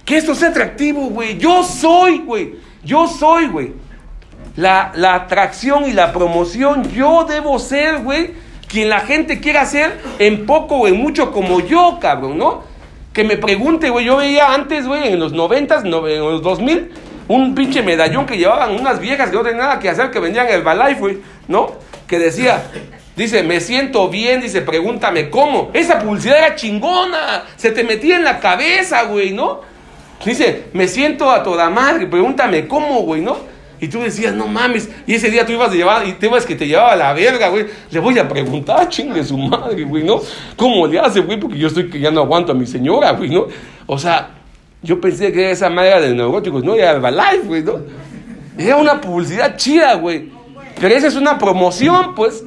[0.04, 1.38] Que esto sea atractivo, güey.
[1.38, 2.56] Yo soy, güey.
[2.82, 3.83] Yo soy, güey
[4.56, 6.90] la, la atracción y la promoción.
[6.92, 8.32] Yo debo ser, güey,
[8.68, 12.64] quien la gente quiera ser en poco o en mucho como yo, cabrón, ¿no?
[13.12, 16.90] Que me pregunte, güey, yo veía antes, güey, en los noventas, en los 2000,
[17.28, 20.48] un pinche medallón que llevaban unas viejas que no tenían nada que hacer, que vendían
[20.48, 21.72] el Balife, güey, ¿no?
[22.06, 22.64] Que decía,
[23.16, 25.70] dice, me siento bien, dice, pregúntame cómo.
[25.72, 29.60] Esa publicidad era chingona, se te metía en la cabeza, güey, ¿no?
[30.24, 33.53] Dice, me siento a toda madre, pregúntame cómo, güey, ¿no?
[33.84, 34.88] Y tú decías, no mames.
[35.06, 37.12] Y ese día tú ibas a llevar, y te ibas que te llevaba a la
[37.12, 37.66] verga, güey.
[37.90, 40.22] Le voy a preguntar, chingue su madre, güey, ¿no?
[40.56, 41.38] ¿Cómo le hace, güey?
[41.38, 43.46] Porque yo estoy que ya no aguanto a mi señora, güey, ¿no?
[43.84, 44.30] O sea,
[44.82, 47.80] yo pensé que era esa manera de neuróticos, no, era Herbalife, güey, ¿no?
[48.56, 50.30] Era una publicidad chida, güey.
[50.80, 52.42] Pero esa es una promoción, pues.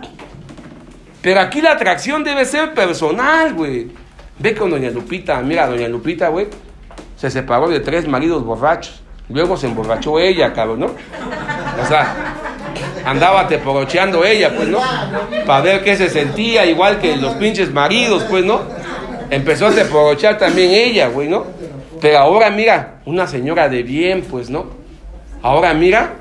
[1.22, 3.92] Pero aquí la atracción debe ser personal, güey.
[4.40, 6.48] Ve con Doña Lupita, mira, Doña Lupita, güey,
[7.16, 9.04] se separó de tres maridos borrachos.
[9.30, 10.86] Luego se emborrachó ella, cabrón, ¿no?
[10.86, 12.34] O sea,
[13.06, 14.80] andaba teporocheando ella, pues, ¿no?
[15.46, 18.62] Para ver qué se sentía, igual que los pinches maridos, pues, ¿no?
[19.30, 21.46] Empezó a teporochear también ella, güey, ¿no?
[22.00, 24.68] Pero ahora mira, una señora de bien, pues, ¿no?
[25.42, 26.16] Ahora mira,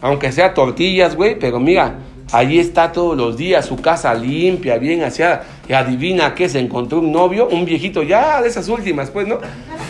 [0.00, 1.96] aunque sea tortillas, güey, pero mira,
[2.32, 5.44] Allí está todos los días, su casa limpia, bien aseada.
[5.68, 9.38] Y adivina qué, se encontró un novio, un viejito ya de esas últimas, pues, ¿no?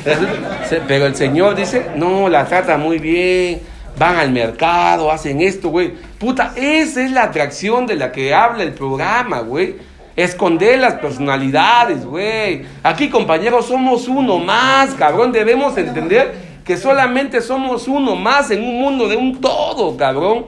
[0.88, 3.61] Pero el Señor dice, no, la trata muy bien,
[3.99, 5.95] van al mercado, hacen esto, güey.
[6.19, 9.77] Puta, esa es la atracción de la que habla el programa, güey.
[10.14, 12.64] Esconder las personalidades, güey.
[12.83, 15.33] Aquí, compañeros, somos uno más, cabrón.
[15.33, 20.47] Debemos entender que solamente somos uno más en un mundo de un todo, cabrón.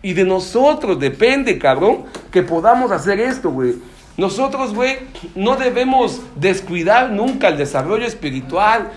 [0.00, 3.74] Y de nosotros depende, cabrón, que podamos hacer esto, güey.
[4.18, 4.98] Nosotros, güey,
[5.36, 8.90] no debemos descuidar nunca el desarrollo espiritual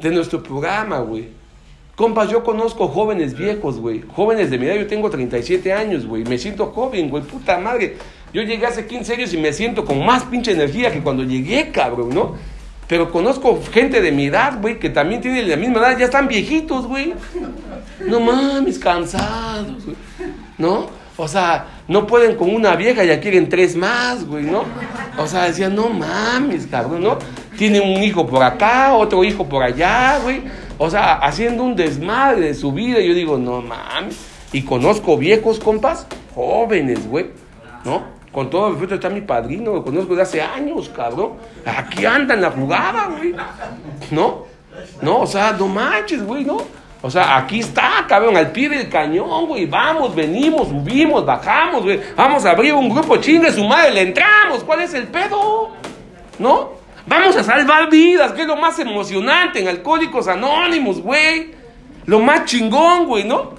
[0.00, 1.28] de nuestro programa, güey.
[1.96, 4.04] Compas, yo conozco jóvenes viejos, güey.
[4.14, 6.24] Jóvenes de mi edad, yo tengo 37 años, güey.
[6.24, 7.22] Me siento joven, güey.
[7.22, 7.96] Puta madre.
[8.34, 11.70] Yo llegué hace 15 años y me siento con más pinche energía que cuando llegué,
[11.70, 12.34] cabrón, ¿no?
[12.86, 16.28] Pero conozco gente de mi edad, güey, que también tienen la misma edad, ya están
[16.28, 17.14] viejitos, güey.
[18.06, 19.96] No mames, cansados, güey.
[20.58, 20.99] ¿No?
[21.20, 24.64] O sea, no pueden con una vieja, ya quieren tres más, güey, ¿no?
[25.18, 27.18] O sea, decían, no mames, cabrón, ¿no?
[27.58, 30.44] Tienen un hijo por acá, otro hijo por allá, güey.
[30.78, 33.00] O sea, haciendo un desmadre de su vida.
[33.00, 34.18] Yo digo, no mames.
[34.50, 37.26] Y conozco viejos, compas, jóvenes, güey,
[37.84, 38.02] ¿no?
[38.32, 41.32] Con todo respeto está mi padrino, lo conozco desde hace años, cabrón.
[41.66, 43.34] Aquí anda en la jugada, güey.
[44.10, 44.46] ¿No?
[45.02, 46.79] No, o sea, no manches, güey, ¿no?
[47.02, 49.64] O sea, aquí está, cabrón, al pie del cañón, güey.
[49.64, 52.00] Vamos, venimos, subimos, bajamos, güey.
[52.14, 54.62] Vamos a abrir un grupo chingue su madre, le entramos.
[54.64, 55.70] ¿Cuál es el pedo?
[56.38, 56.72] ¿No?
[57.06, 61.52] Vamos a salvar vidas, que es lo más emocionante en Alcohólicos Anónimos, güey.
[62.04, 63.54] Lo más chingón, güey, ¿no?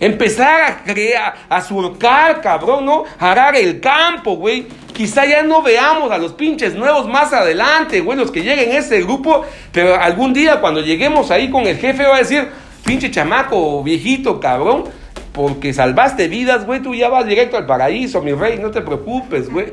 [0.00, 3.04] Empezar a crear, a surcar, cabrón, ¿no?
[3.18, 4.66] Arar el campo, güey.
[5.00, 8.80] Quizá ya no veamos a los pinches nuevos más adelante, güey, los que lleguen a
[8.80, 12.46] ese grupo, pero algún día cuando lleguemos ahí con el jefe va a decir,
[12.84, 14.84] pinche chamaco, viejito, cabrón,
[15.32, 19.48] porque salvaste vidas, güey, tú ya vas directo al paraíso, mi rey, no te preocupes,
[19.48, 19.68] güey.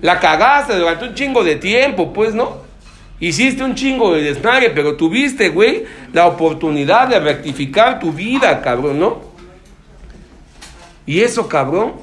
[0.00, 2.58] La cagaste durante un chingo de tiempo, pues, ¿no?
[3.18, 9.00] Hiciste un chingo de desmadre, pero tuviste, güey, la oportunidad de rectificar tu vida, cabrón,
[9.00, 9.22] ¿no?
[11.04, 11.94] Y eso, cabrón,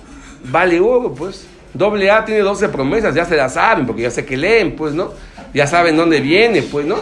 [0.44, 1.48] vale oro, pues.
[1.78, 4.94] Doble A tiene 12 promesas, ya se las saben, porque ya sé que leen, pues,
[4.94, 5.12] ¿no?
[5.54, 6.98] Ya saben dónde viene, pues, ¿no?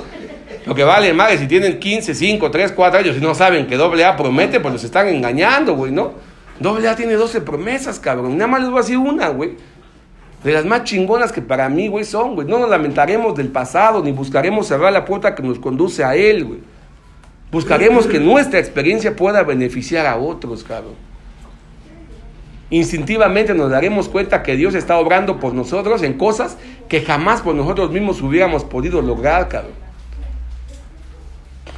[0.66, 3.78] Lo que vale madre, si tienen 15, 5, 3, 4 años y no saben que
[3.78, 6.14] doble A promete, pues los están engañando, güey, ¿no?
[6.60, 8.38] Doble A tiene 12 promesas, cabrón.
[8.38, 9.52] Nada más les voy a decir una, güey.
[10.44, 12.48] De las más chingonas que para mí, güey, son, güey.
[12.48, 16.46] No nos lamentaremos del pasado, ni buscaremos cerrar la puerta que nos conduce a él,
[16.46, 16.60] güey.
[17.52, 20.96] Buscaremos que nuestra experiencia pueda beneficiar a otros, cabrón.
[22.69, 26.58] Instintivamente nos daremos cuenta que Dios está obrando por nosotros en cosas
[26.89, 29.73] que jamás por nosotros mismos hubiéramos podido lograr, cabrón.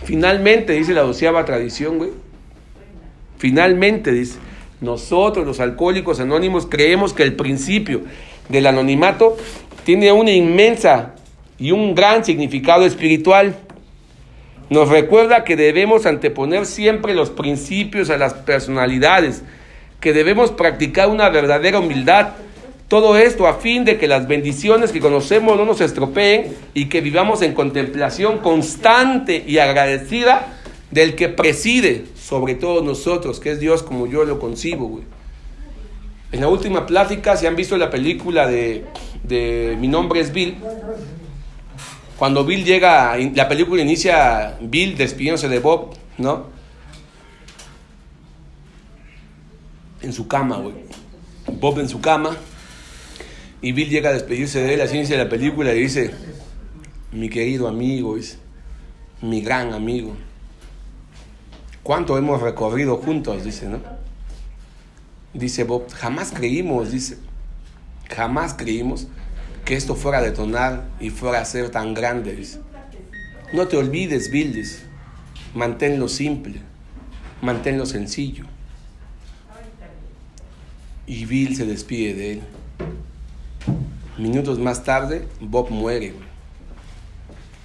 [0.04, 2.12] Finalmente, dice la doceava tradición, güey.
[3.38, 4.40] Finalmente, dice,
[4.80, 8.02] nosotros los alcohólicos anónimos creemos que el principio
[8.48, 9.36] del anonimato
[9.84, 11.16] tiene una inmensa
[11.58, 13.58] y un gran significado espiritual.
[14.70, 19.44] Nos recuerda que debemos anteponer siempre los principios a las personalidades,
[20.00, 22.34] que debemos practicar una verdadera humildad
[22.88, 27.02] todo esto a fin de que las bendiciones que conocemos no nos estropeen y que
[27.02, 30.54] vivamos en contemplación constante y agradecida
[30.90, 35.02] del que preside sobre todos nosotros, que es Dios como yo lo concibo.
[36.32, 38.86] En la última plática, si han visto la película de,
[39.24, 40.56] de Mi nombre es Bill,
[42.18, 46.57] cuando Bill llega, la película inicia Bill despidiéndose de Bob, ¿no?
[50.02, 50.76] En su cama, güey.
[51.60, 52.36] Bob en su cama,
[53.62, 56.12] y Bill llega a despedirse de él, así inicia la película y dice,
[57.12, 58.16] mi querido amigo,
[59.22, 60.16] mi gran amigo.
[61.82, 63.44] ¿Cuánto hemos recorrido juntos?
[63.44, 63.80] Dice, ¿no?
[65.34, 67.18] Dice Bob, jamás creímos, dice,
[68.14, 69.08] jamás creímos
[69.66, 72.60] que esto fuera a detonar y fuera a ser tan grande, dice.
[73.54, 74.84] No te olvides, Bill, dice,
[75.56, 76.62] manténlo simple,
[77.42, 78.46] manténlo sencillo.
[81.08, 82.42] Y Bill se despide de él.
[84.18, 86.14] Minutos más tarde, Bob muere.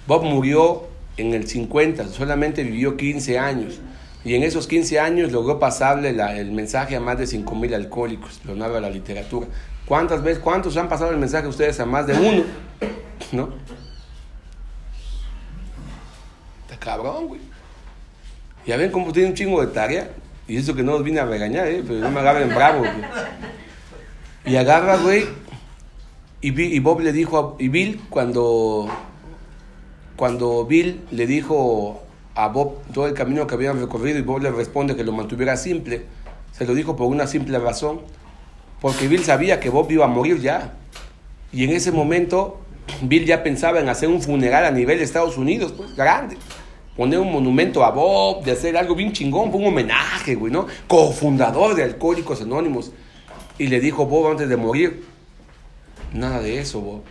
[0.07, 0.85] Bob murió
[1.17, 3.81] en el 50, solamente vivió 15 años.
[4.25, 8.77] Y en esos 15 años logró pasarle el mensaje a más de 5.000 alcohólicos, Leonardo
[8.77, 9.49] de la literatura.
[9.87, 12.45] ¿Cuántas veces, cuántos han pasado el mensaje a ustedes a más de uno?
[13.33, 13.49] ¿No?
[16.63, 17.41] Está cabrón, güey.
[18.65, 20.11] Ya ven cómo tiene un chingo de tarea.
[20.49, 21.83] Y eso que no nos vine a regañar, ¿eh?
[21.87, 22.85] Pero no me agarren bravo.
[24.45, 25.27] Y agarra, güey,
[26.41, 28.89] y, Bob le dijo, a, y Bill, cuando,
[30.17, 32.03] cuando Bill le dijo
[32.35, 35.57] a Bob todo el camino que habían recorrido y Bob le responde que lo mantuviera
[35.57, 36.07] simple,
[36.51, 38.01] se lo dijo por una simple razón,
[38.81, 40.75] porque Bill sabía que Bob iba a morir ya.
[41.53, 42.59] Y en ese momento
[43.03, 46.37] Bill ya pensaba en hacer un funeral a nivel de Estados Unidos, pues grande.
[46.97, 50.67] Poner un monumento a Bob, de hacer algo bien chingón, fue un homenaje, güey, ¿no?
[50.87, 52.93] Cofundador de Alcohólicos Anónimos.
[53.59, 55.03] Y le dijo Bob antes de morir,
[56.13, 57.03] Nada de eso, Bob.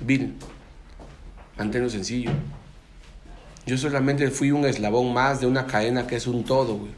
[0.00, 0.34] Bill,
[1.58, 2.30] manténlo sencillo.
[3.66, 6.92] Yo solamente fui un eslabón más de una cadena que es un todo, güey.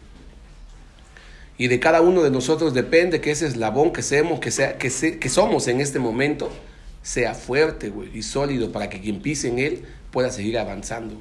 [1.56, 4.90] Y de cada uno de nosotros depende que ese eslabón que, seamos, que, sea, que,
[4.90, 6.50] que somos en este momento
[7.02, 11.14] sea fuerte, güey, y sólido para que quien pise en él pueda seguir avanzando.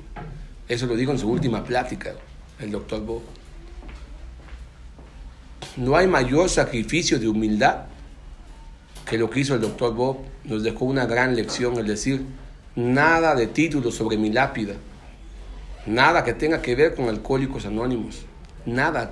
[0.68, 2.14] Eso lo dijo en su última plática,
[2.60, 3.22] el doctor Bob.
[5.78, 7.86] No hay mayor sacrificio de humildad
[9.08, 12.26] que lo que hizo el doctor Bob nos dejó una gran lección, es decir,
[12.76, 14.74] nada de títulos sobre mi lápida,
[15.86, 18.26] nada que tenga que ver con alcohólicos anónimos,
[18.66, 19.10] nada,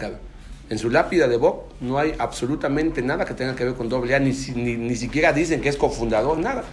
[0.70, 4.16] En su lápida de Bob no hay absolutamente nada que tenga que ver con doble
[4.16, 6.64] A, ni, ni, siquiera dicen que es cofundador, nada.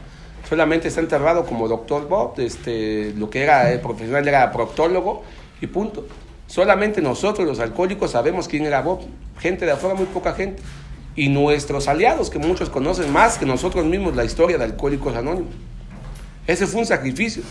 [0.49, 5.23] Solamente está enterrado como doctor Bob, este, lo que era el eh, profesional era proctólogo
[5.61, 6.07] y punto.
[6.47, 9.01] Solamente nosotros los alcohólicos sabemos quién era Bob.
[9.39, 10.63] Gente de afuera, muy poca gente
[11.15, 15.53] y nuestros aliados, que muchos conocen más que nosotros mismos la historia de Alcohólicos Anónimos.
[16.47, 17.43] Ese fue un sacrificio,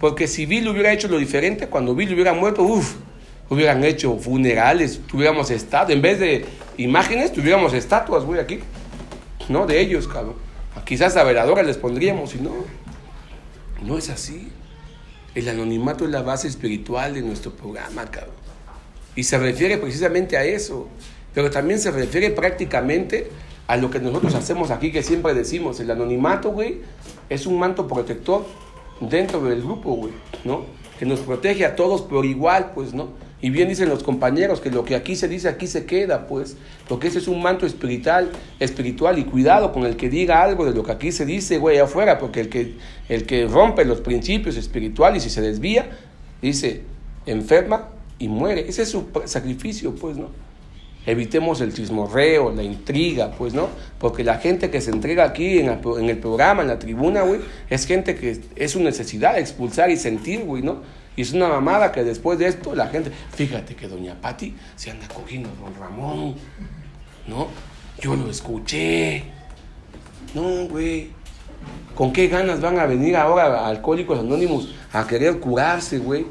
[0.00, 2.94] porque si Bill hubiera hecho lo diferente, cuando Bill hubiera muerto, uff,
[3.50, 8.60] hubieran hecho funerales, tuviéramos estado, en vez de imágenes, tuviéramos estatuas, güey, aquí,
[9.48, 9.66] ¿no?
[9.66, 10.47] De ellos, cabrón.
[10.84, 12.52] Quizás a veladoras les pondríamos, y no,
[13.82, 14.50] no es así.
[15.34, 18.34] El anonimato es la base espiritual de nuestro programa, cabrón.
[19.14, 20.88] Y se refiere precisamente a eso
[21.38, 23.30] pero también se refiere prácticamente
[23.68, 26.80] a lo que nosotros hacemos aquí, que siempre decimos, el anonimato, güey,
[27.28, 28.44] es un manto protector
[29.00, 30.12] dentro del grupo, güey,
[30.42, 30.64] ¿no?
[30.98, 33.10] Que nos protege a todos por igual, pues, ¿no?
[33.40, 36.56] Y bien dicen los compañeros que lo que aquí se dice, aquí se queda, pues,
[36.88, 40.74] porque ese es un manto espiritual, espiritual y cuidado con el que diga algo de
[40.74, 42.74] lo que aquí se dice, güey, afuera, porque el que,
[43.08, 45.88] el que rompe los principios espirituales y se desvía,
[46.42, 46.82] dice,
[47.26, 48.68] enferma y muere.
[48.68, 50.30] Ese es su sacrificio, pues, ¿no?
[51.08, 53.70] evitemos el chismorreo, la intriga, pues, ¿no?
[53.98, 57.86] Porque la gente que se entrega aquí en, el programa, en la tribuna, güey, es
[57.86, 60.82] gente que es su necesidad expulsar y sentir, güey, ¿no?
[61.18, 64.92] Y es una mamada que después de esto la gente, fíjate que doña Patti se
[64.92, 66.36] anda cogiendo a don Ramón,
[67.26, 67.48] ¿no?
[68.00, 69.24] Yo lo escuché.
[70.32, 71.10] No, güey.
[71.96, 76.26] ¿Con qué ganas van a venir ahora Alcohólicos Anónimos a querer curarse, güey?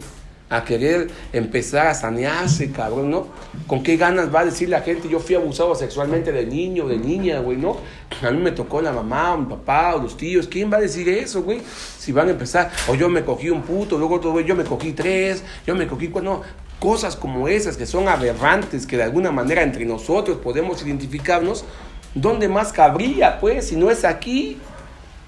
[0.50, 3.28] A querer empezar a sanearse, cabrón, ¿no?
[3.68, 6.98] ¿Con qué ganas va a decir la gente, yo fui abusado sexualmente de niño, de
[6.98, 7.78] niña, güey, ¿no?
[8.22, 10.82] A mí me tocó la mamá, o mi papá, o los tíos, ¿quién va a
[10.82, 11.62] decir eso, güey?
[11.98, 14.64] Si van a empezar, o yo me cogí un puto, luego otro, güey, yo me
[14.64, 16.42] cogí tres, yo me cogí cuatro, no,
[16.80, 21.66] cosas como esas que son aberrantes, que de alguna manera entre nosotros podemos identificarnos,
[22.16, 24.58] ¿dónde más cabría, pues, si no es aquí?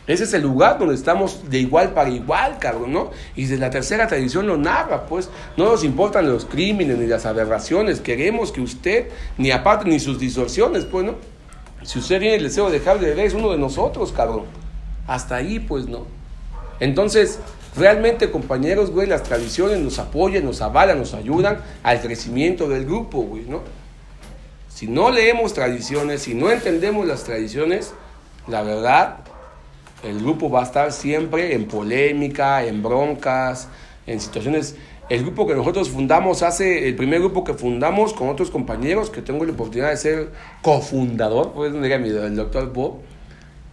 [0.09, 3.11] Ese es el lugar donde estamos de igual para igual, cabrón, ¿no?
[3.35, 5.29] Y de la tercera tradición lo narra, pues.
[5.55, 8.01] No nos importan los crímenes ni las aberraciones.
[8.01, 11.13] Queremos que usted, ni aparte ni sus distorsiones, pues, ¿no?
[11.83, 14.45] Si usted tiene el deseo de dejar de ver, es uno de nosotros, cabrón.
[15.05, 16.07] Hasta ahí, pues, ¿no?
[16.79, 17.39] Entonces,
[17.77, 23.21] realmente, compañeros, güey, las tradiciones nos apoyan, nos avalan, nos ayudan al crecimiento del grupo,
[23.21, 23.61] güey, ¿no?
[24.69, 27.93] Si no leemos tradiciones, si no entendemos las tradiciones,
[28.47, 29.17] la verdad,
[30.03, 33.67] el grupo va a estar siempre en polémica, en broncas,
[34.07, 34.75] en situaciones.
[35.09, 39.21] El grupo que nosotros fundamos hace, el primer grupo que fundamos con otros compañeros, que
[39.21, 40.29] tengo la oportunidad de ser
[40.61, 42.99] cofundador, pues el doctor Bob,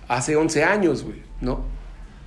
[0.08, 1.75] hace 11 años, güey, ¿no?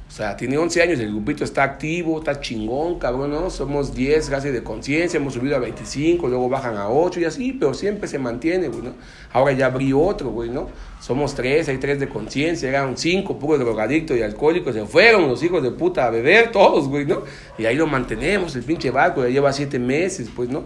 [0.09, 3.51] O sea, tiene 11 años, el grupito está activo, está chingón, cabrón, ¿no?
[3.51, 7.53] Somos 10 gracias de conciencia, hemos subido a 25, luego bajan a 8 y así,
[7.53, 8.93] pero siempre se mantiene, güey, ¿no?
[9.31, 10.67] Ahora ya abrió otro, güey, ¿no?
[10.99, 15.43] Somos 3, hay 3 de conciencia, eran 5 puros drogadictos y alcohólicos, se fueron los
[15.43, 17.21] hijos de puta a beber todos, güey, ¿no?
[17.59, 20.63] Y ahí lo mantenemos, el pinche barco ya lleva 7 meses, pues, ¿no?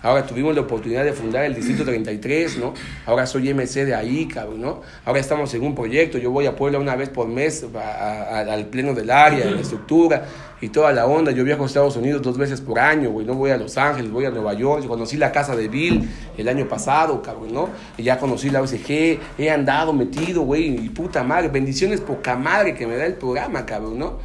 [0.00, 2.72] Ahora tuvimos la oportunidad de fundar el Distrito 33, ¿no?
[3.04, 4.82] Ahora soy MC de ahí, cabrón, ¿no?
[5.04, 8.94] Ahora estamos en un proyecto, yo voy a Puebla una vez por mes al pleno
[8.94, 10.24] del área, en la estructura
[10.60, 11.32] y toda la onda.
[11.32, 13.34] Yo viajo a Estados Unidos dos veces por año, güey, ¿no?
[13.34, 16.48] Voy a Los Ángeles, voy a Nueva York, yo conocí la casa de Bill el
[16.48, 17.68] año pasado, cabrón, ¿no?
[17.96, 22.74] Y ya conocí la OSG, he andado metido, güey, y puta madre, bendiciones poca madre
[22.74, 24.18] que me da el programa, cabrón, ¿no?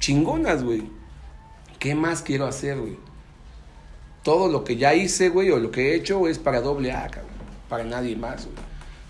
[0.00, 0.82] Chingonas, güey.
[1.78, 2.98] ¿Qué más quiero hacer, güey?
[4.24, 7.08] Todo lo que ya hice, güey, o lo que he hecho es para doble A,
[7.08, 7.30] cabrón,
[7.68, 8.56] para nadie más, güey.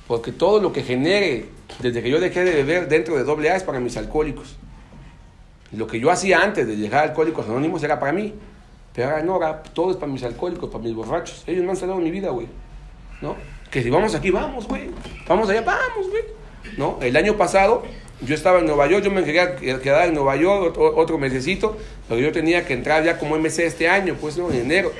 [0.06, 1.46] Porque todo lo que genere
[1.80, 4.56] desde que yo dejé de beber dentro de doble A es para mis alcohólicos.
[5.72, 8.34] Lo que yo hacía antes de llegar a Alcohólicos Anónimos era para mí.
[8.94, 11.42] Pero ahora no, ahora todo es para mis alcohólicos, para mis borrachos.
[11.46, 12.46] Ellos me han salvado mi vida, güey.
[13.20, 13.34] ¿No?
[13.70, 14.90] Que si vamos aquí, vamos, güey.
[15.26, 16.22] Vamos allá, vamos, güey.
[16.76, 16.98] ¿No?
[17.00, 17.82] El año pasado
[18.20, 21.76] yo estaba en Nueva York, yo me quería quedar en Nueva York otro, otro mesecito,
[22.08, 24.92] pero yo tenía que entrar ya como MC este año, pues no, en enero.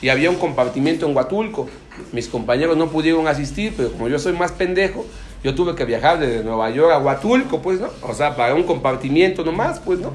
[0.00, 1.68] Y había un compartimiento en Huatulco.
[2.12, 5.04] Mis compañeros no pudieron asistir, pero como yo soy más pendejo,
[5.42, 7.88] yo tuve que viajar desde Nueva York a Huatulco, pues, ¿no?
[8.02, 10.12] O sea, para un compartimiento nomás, pues, ¿no?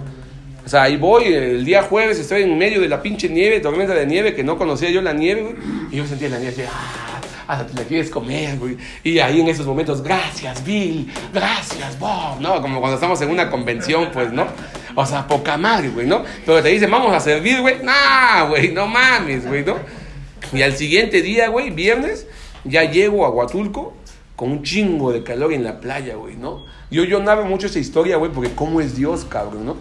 [0.66, 3.94] O sea, ahí voy, el día jueves estoy en medio de la pinche nieve, tormenta
[3.94, 5.56] de nieve, que no conocía yo la nieve,
[5.92, 7.20] y yo sentía la nieve así, ¡ah!
[7.48, 8.78] Hasta te la quieres comer, güey.
[9.04, 12.62] Y ahí en esos momentos, gracias, Bill, gracias, Bob, ¿no?
[12.62, 14.48] Como cuando estamos en una convención, pues, ¿no?
[14.96, 16.24] O sea, poca madre, güey, ¿no?
[16.46, 17.84] Pero te dicen, vamos a servir, güey.
[17.84, 19.76] Nah, güey, no mames, güey, ¿no?
[20.52, 22.28] Y al siguiente día, güey, viernes,
[22.64, 23.94] ya llego a Huatulco
[24.36, 26.66] con un chingo de calor en la playa, güey, ¿no?
[26.92, 29.78] Yo, yo narro mucho esa historia, güey, porque cómo es Dios, cabrón, ¿no?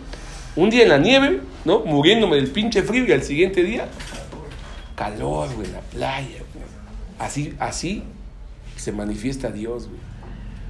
[0.57, 1.81] Un día en la nieve, ¿no?
[1.81, 3.89] Muriéndome del pinche frío y al siguiente día,
[4.95, 6.39] calor, güey, en la playa,
[7.23, 8.03] Así, así
[8.77, 10.01] se manifiesta Dios, güey.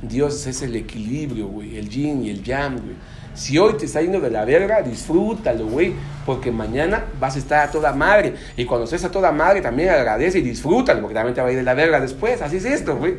[0.03, 2.97] Dios es el equilibrio, güey, el yin y el yang, güey.
[3.33, 5.95] Si hoy te está yendo de la verga, disfrútalo, güey,
[6.27, 8.35] porque mañana vas a estar a toda madre.
[8.55, 11.53] Y cuando estés a toda madre, también agradece y disfrútalo, porque también te va a
[11.53, 12.43] ir de la verga después.
[12.43, 13.15] Así es esto, güey.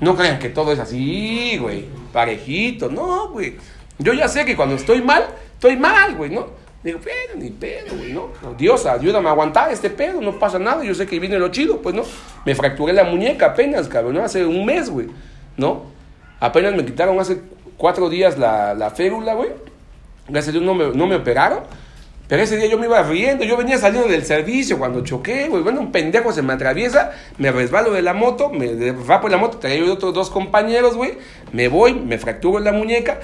[0.00, 2.90] No crean que todo es así, güey, parejito.
[2.90, 3.56] No, güey.
[3.98, 6.48] Yo ya sé que cuando estoy mal, estoy mal, güey, ¿no?
[6.82, 8.28] Digo, pero ni pedo, güey, ¿no?
[8.56, 11.82] Dios, ayúdame a aguantar este pedo, no pasa nada, yo sé que viene lo chido,
[11.82, 12.04] pues, ¿no?
[12.44, 14.22] Me fracturé la muñeca apenas, cabrón, ¿no?
[14.22, 15.08] Hace un mes, güey,
[15.56, 15.86] ¿no?
[16.38, 17.40] Apenas me quitaron hace
[17.76, 19.50] cuatro días la, la férula, güey.
[20.28, 21.60] Gracias a Dios no me, no me operaron,
[22.28, 25.62] Pero ese día yo me iba riendo, yo venía saliendo del servicio cuando choqué, güey.
[25.62, 29.40] Bueno, un pendejo se me atraviesa, me resbalo de la moto, me rapo de la
[29.40, 31.18] moto, traía yo otros dos compañeros, güey.
[31.52, 33.18] Me voy, me fracturo la muñeca.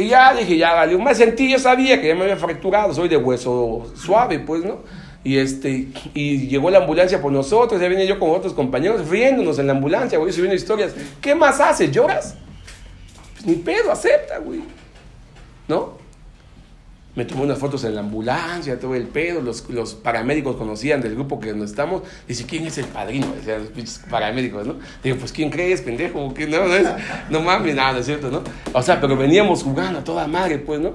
[0.00, 0.96] Y ya dije, ya vale.
[0.96, 4.78] Me sentí, yo sabía que ya me había fracturado, soy de hueso suave, pues, ¿no?
[5.22, 9.58] Y, este, y llegó la ambulancia por nosotros, ya venía yo con otros compañeros riéndonos
[9.58, 10.94] en la ambulancia, güey, subiendo historias.
[11.20, 11.90] ¿Qué más haces?
[11.90, 12.36] ¿Lloras?
[13.34, 14.62] Pues ni pedo, acepta, güey.
[15.68, 15.99] ¿No?
[17.14, 21.14] Me tomé unas fotos en la ambulancia, todo el pedo, los, los paramédicos conocían del
[21.14, 23.26] grupo que nos estamos, dice, ¿quién es el padrino?
[23.34, 24.76] Decían los paramédicos, ¿no?
[25.02, 26.32] Digo, pues ¿quién crees, pendejo?
[26.34, 26.46] ¿Qué?
[26.46, 26.86] No, no, es,
[27.28, 28.42] no mames, nada, es cierto, no?
[28.72, 30.94] O sea, pero veníamos jugando a toda madre, pues, ¿no?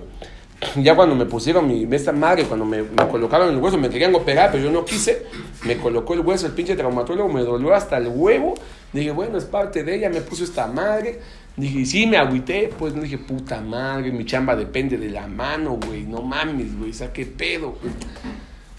[0.82, 4.16] Ya cuando me pusieron mi, esta madre, cuando me, me, colocaron el hueso, me querían
[4.16, 5.26] operar, pero yo no quise,
[5.66, 8.54] me colocó el hueso, el pinche traumatólogo, me dolió hasta el huevo,
[8.94, 11.20] dije, bueno, es parte de ella, me puso esta madre,
[11.58, 15.80] Dije, sí, me agüité, pues no dije, puta madre, mi chamba depende de la mano,
[15.88, 17.94] güey, no mames, güey, o sea, qué pedo, güey.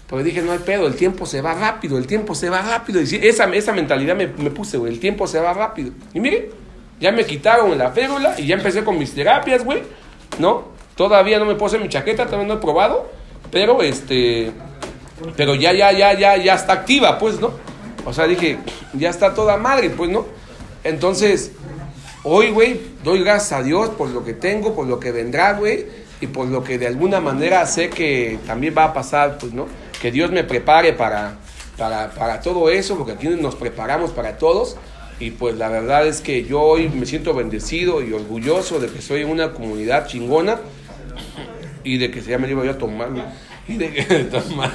[0.07, 3.01] Pero dije, no hay pedo, el tiempo se va rápido, el tiempo se va rápido.
[3.01, 5.91] Y esa, esa mentalidad me, me puse, güey, el tiempo se va rápido.
[6.13, 6.51] Y mire,
[6.99, 9.81] ya me quitaron la férula y ya empecé con mis terapias, güey,
[10.39, 10.69] ¿no?
[10.95, 13.11] Todavía no me puse mi chaqueta, todavía no he probado,
[13.51, 14.51] pero este,
[15.35, 17.51] pero ya, ya, ya, ya, ya está activa, pues, ¿no?
[18.05, 18.57] O sea, dije,
[18.93, 20.25] ya está toda madre, pues, ¿no?
[20.83, 21.51] Entonces,
[22.29, 25.85] Hoy, güey, doy gracias a Dios por lo que tengo, por lo que vendrá, güey,
[26.19, 29.65] y por lo que de alguna manera sé que también va a pasar, pues, ¿no?
[30.01, 31.37] Que Dios me prepare para,
[31.77, 34.75] para, para todo eso, porque aquí nos preparamos para todos.
[35.21, 39.01] Y pues la verdad es que yo hoy me siento bendecido y orgulloso de que
[39.01, 40.59] soy una comunidad chingona
[41.85, 43.07] y de que se llama me iba a tomar,
[43.69, 44.73] y de que tomar,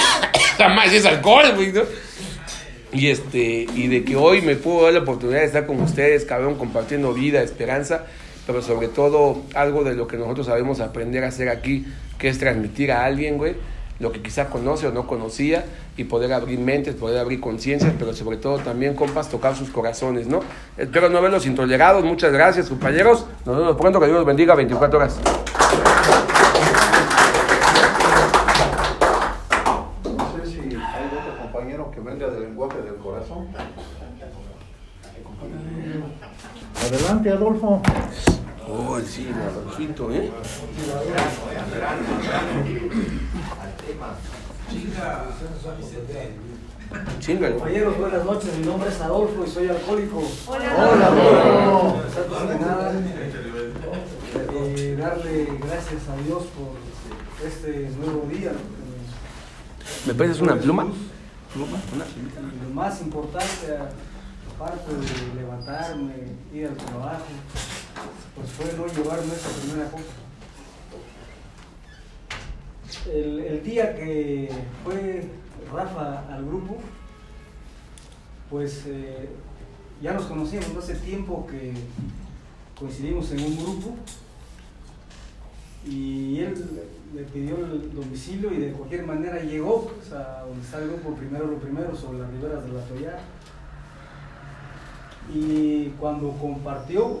[0.56, 1.82] tomar es alcohol, güey, ¿no?
[2.96, 6.24] Y, este, y de que hoy me puedo dar la oportunidad de estar con ustedes,
[6.24, 8.06] cabrón, compartiendo vida, esperanza,
[8.46, 11.84] pero sobre todo algo de lo que nosotros sabemos aprender a hacer aquí,
[12.18, 13.54] que es transmitir a alguien, güey,
[14.00, 15.66] lo que quizá conoce o no conocía
[15.98, 20.26] y poder abrir mentes, poder abrir conciencias, pero sobre todo también, compas, tocar sus corazones,
[20.26, 20.40] ¿no?
[20.78, 22.02] Espero no verlos intolerados.
[22.02, 23.26] Muchas gracias, compañeros.
[23.44, 24.00] Nos vemos pronto.
[24.00, 25.18] Que Dios los bendiga 24 horas.
[37.30, 37.82] Adolfo.
[38.68, 40.30] Oh, sí, Adolfito, ¿eh?
[47.20, 47.50] Chinga.
[47.52, 48.58] Compañeros, buenas noches.
[48.58, 50.22] Mi nombre es Adolfo y soy alcohólico.
[50.46, 52.02] Hola, Hola Adolfo.
[54.58, 58.52] Eh, darle gracias a Dios por este nuevo día.
[60.06, 60.86] ¿Me pides una pluma?
[61.52, 61.78] ¿Pluma?
[62.68, 63.78] Lo más importante,
[64.56, 66.14] aparte de levantarme,
[66.52, 67.24] ir al trabajo,
[68.34, 70.04] pues fue no llevarme esa primera cosa.
[73.12, 74.50] El, el día que
[74.82, 75.28] fue
[75.72, 76.78] Rafa al grupo,
[78.50, 79.28] pues eh,
[80.02, 81.74] ya nos conocíamos hace tiempo que
[82.78, 83.96] coincidimos en un grupo
[85.84, 86.54] y él
[87.14, 91.14] le pidió el domicilio y de cualquier manera llegó pues, a donde está el grupo
[91.14, 93.18] primero lo primero sobre las riberas de la Toya
[95.34, 97.20] y cuando compartió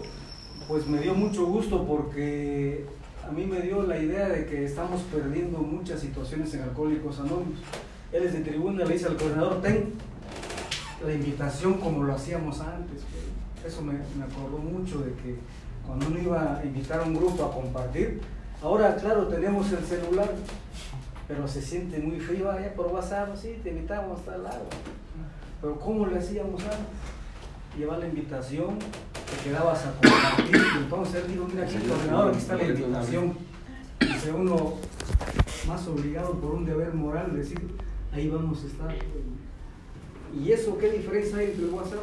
[0.68, 2.86] pues me dio mucho gusto porque
[3.26, 7.60] a mí me dio la idea de que estamos perdiendo muchas situaciones en Alcohólicos Anónimos.
[8.12, 9.92] Él es de tribuna, le dice al coordinador, ten
[11.04, 13.02] la invitación como lo hacíamos antes.
[13.64, 15.36] Eso me, me acordó mucho de que
[15.86, 18.20] cuando uno iba a invitar a un grupo a compartir,
[18.60, 20.32] ahora claro tenemos el celular,
[21.28, 24.64] pero se siente muy frío, allá por WhatsApp, sí, te invitamos el lado.
[25.60, 27.15] Pero ¿cómo le hacíamos antes?
[27.76, 32.28] Llevar la invitación, te quedabas a compartir, y entonces él dijo, mira aquí el coordinador,
[32.30, 33.34] aquí está la invitación.
[34.00, 34.74] Dice uno
[35.68, 37.60] más obligado por un deber moral, decir,
[38.12, 38.94] ahí vamos a estar.
[40.34, 42.00] ¿Y eso qué diferencia hay entre el WhatsApp?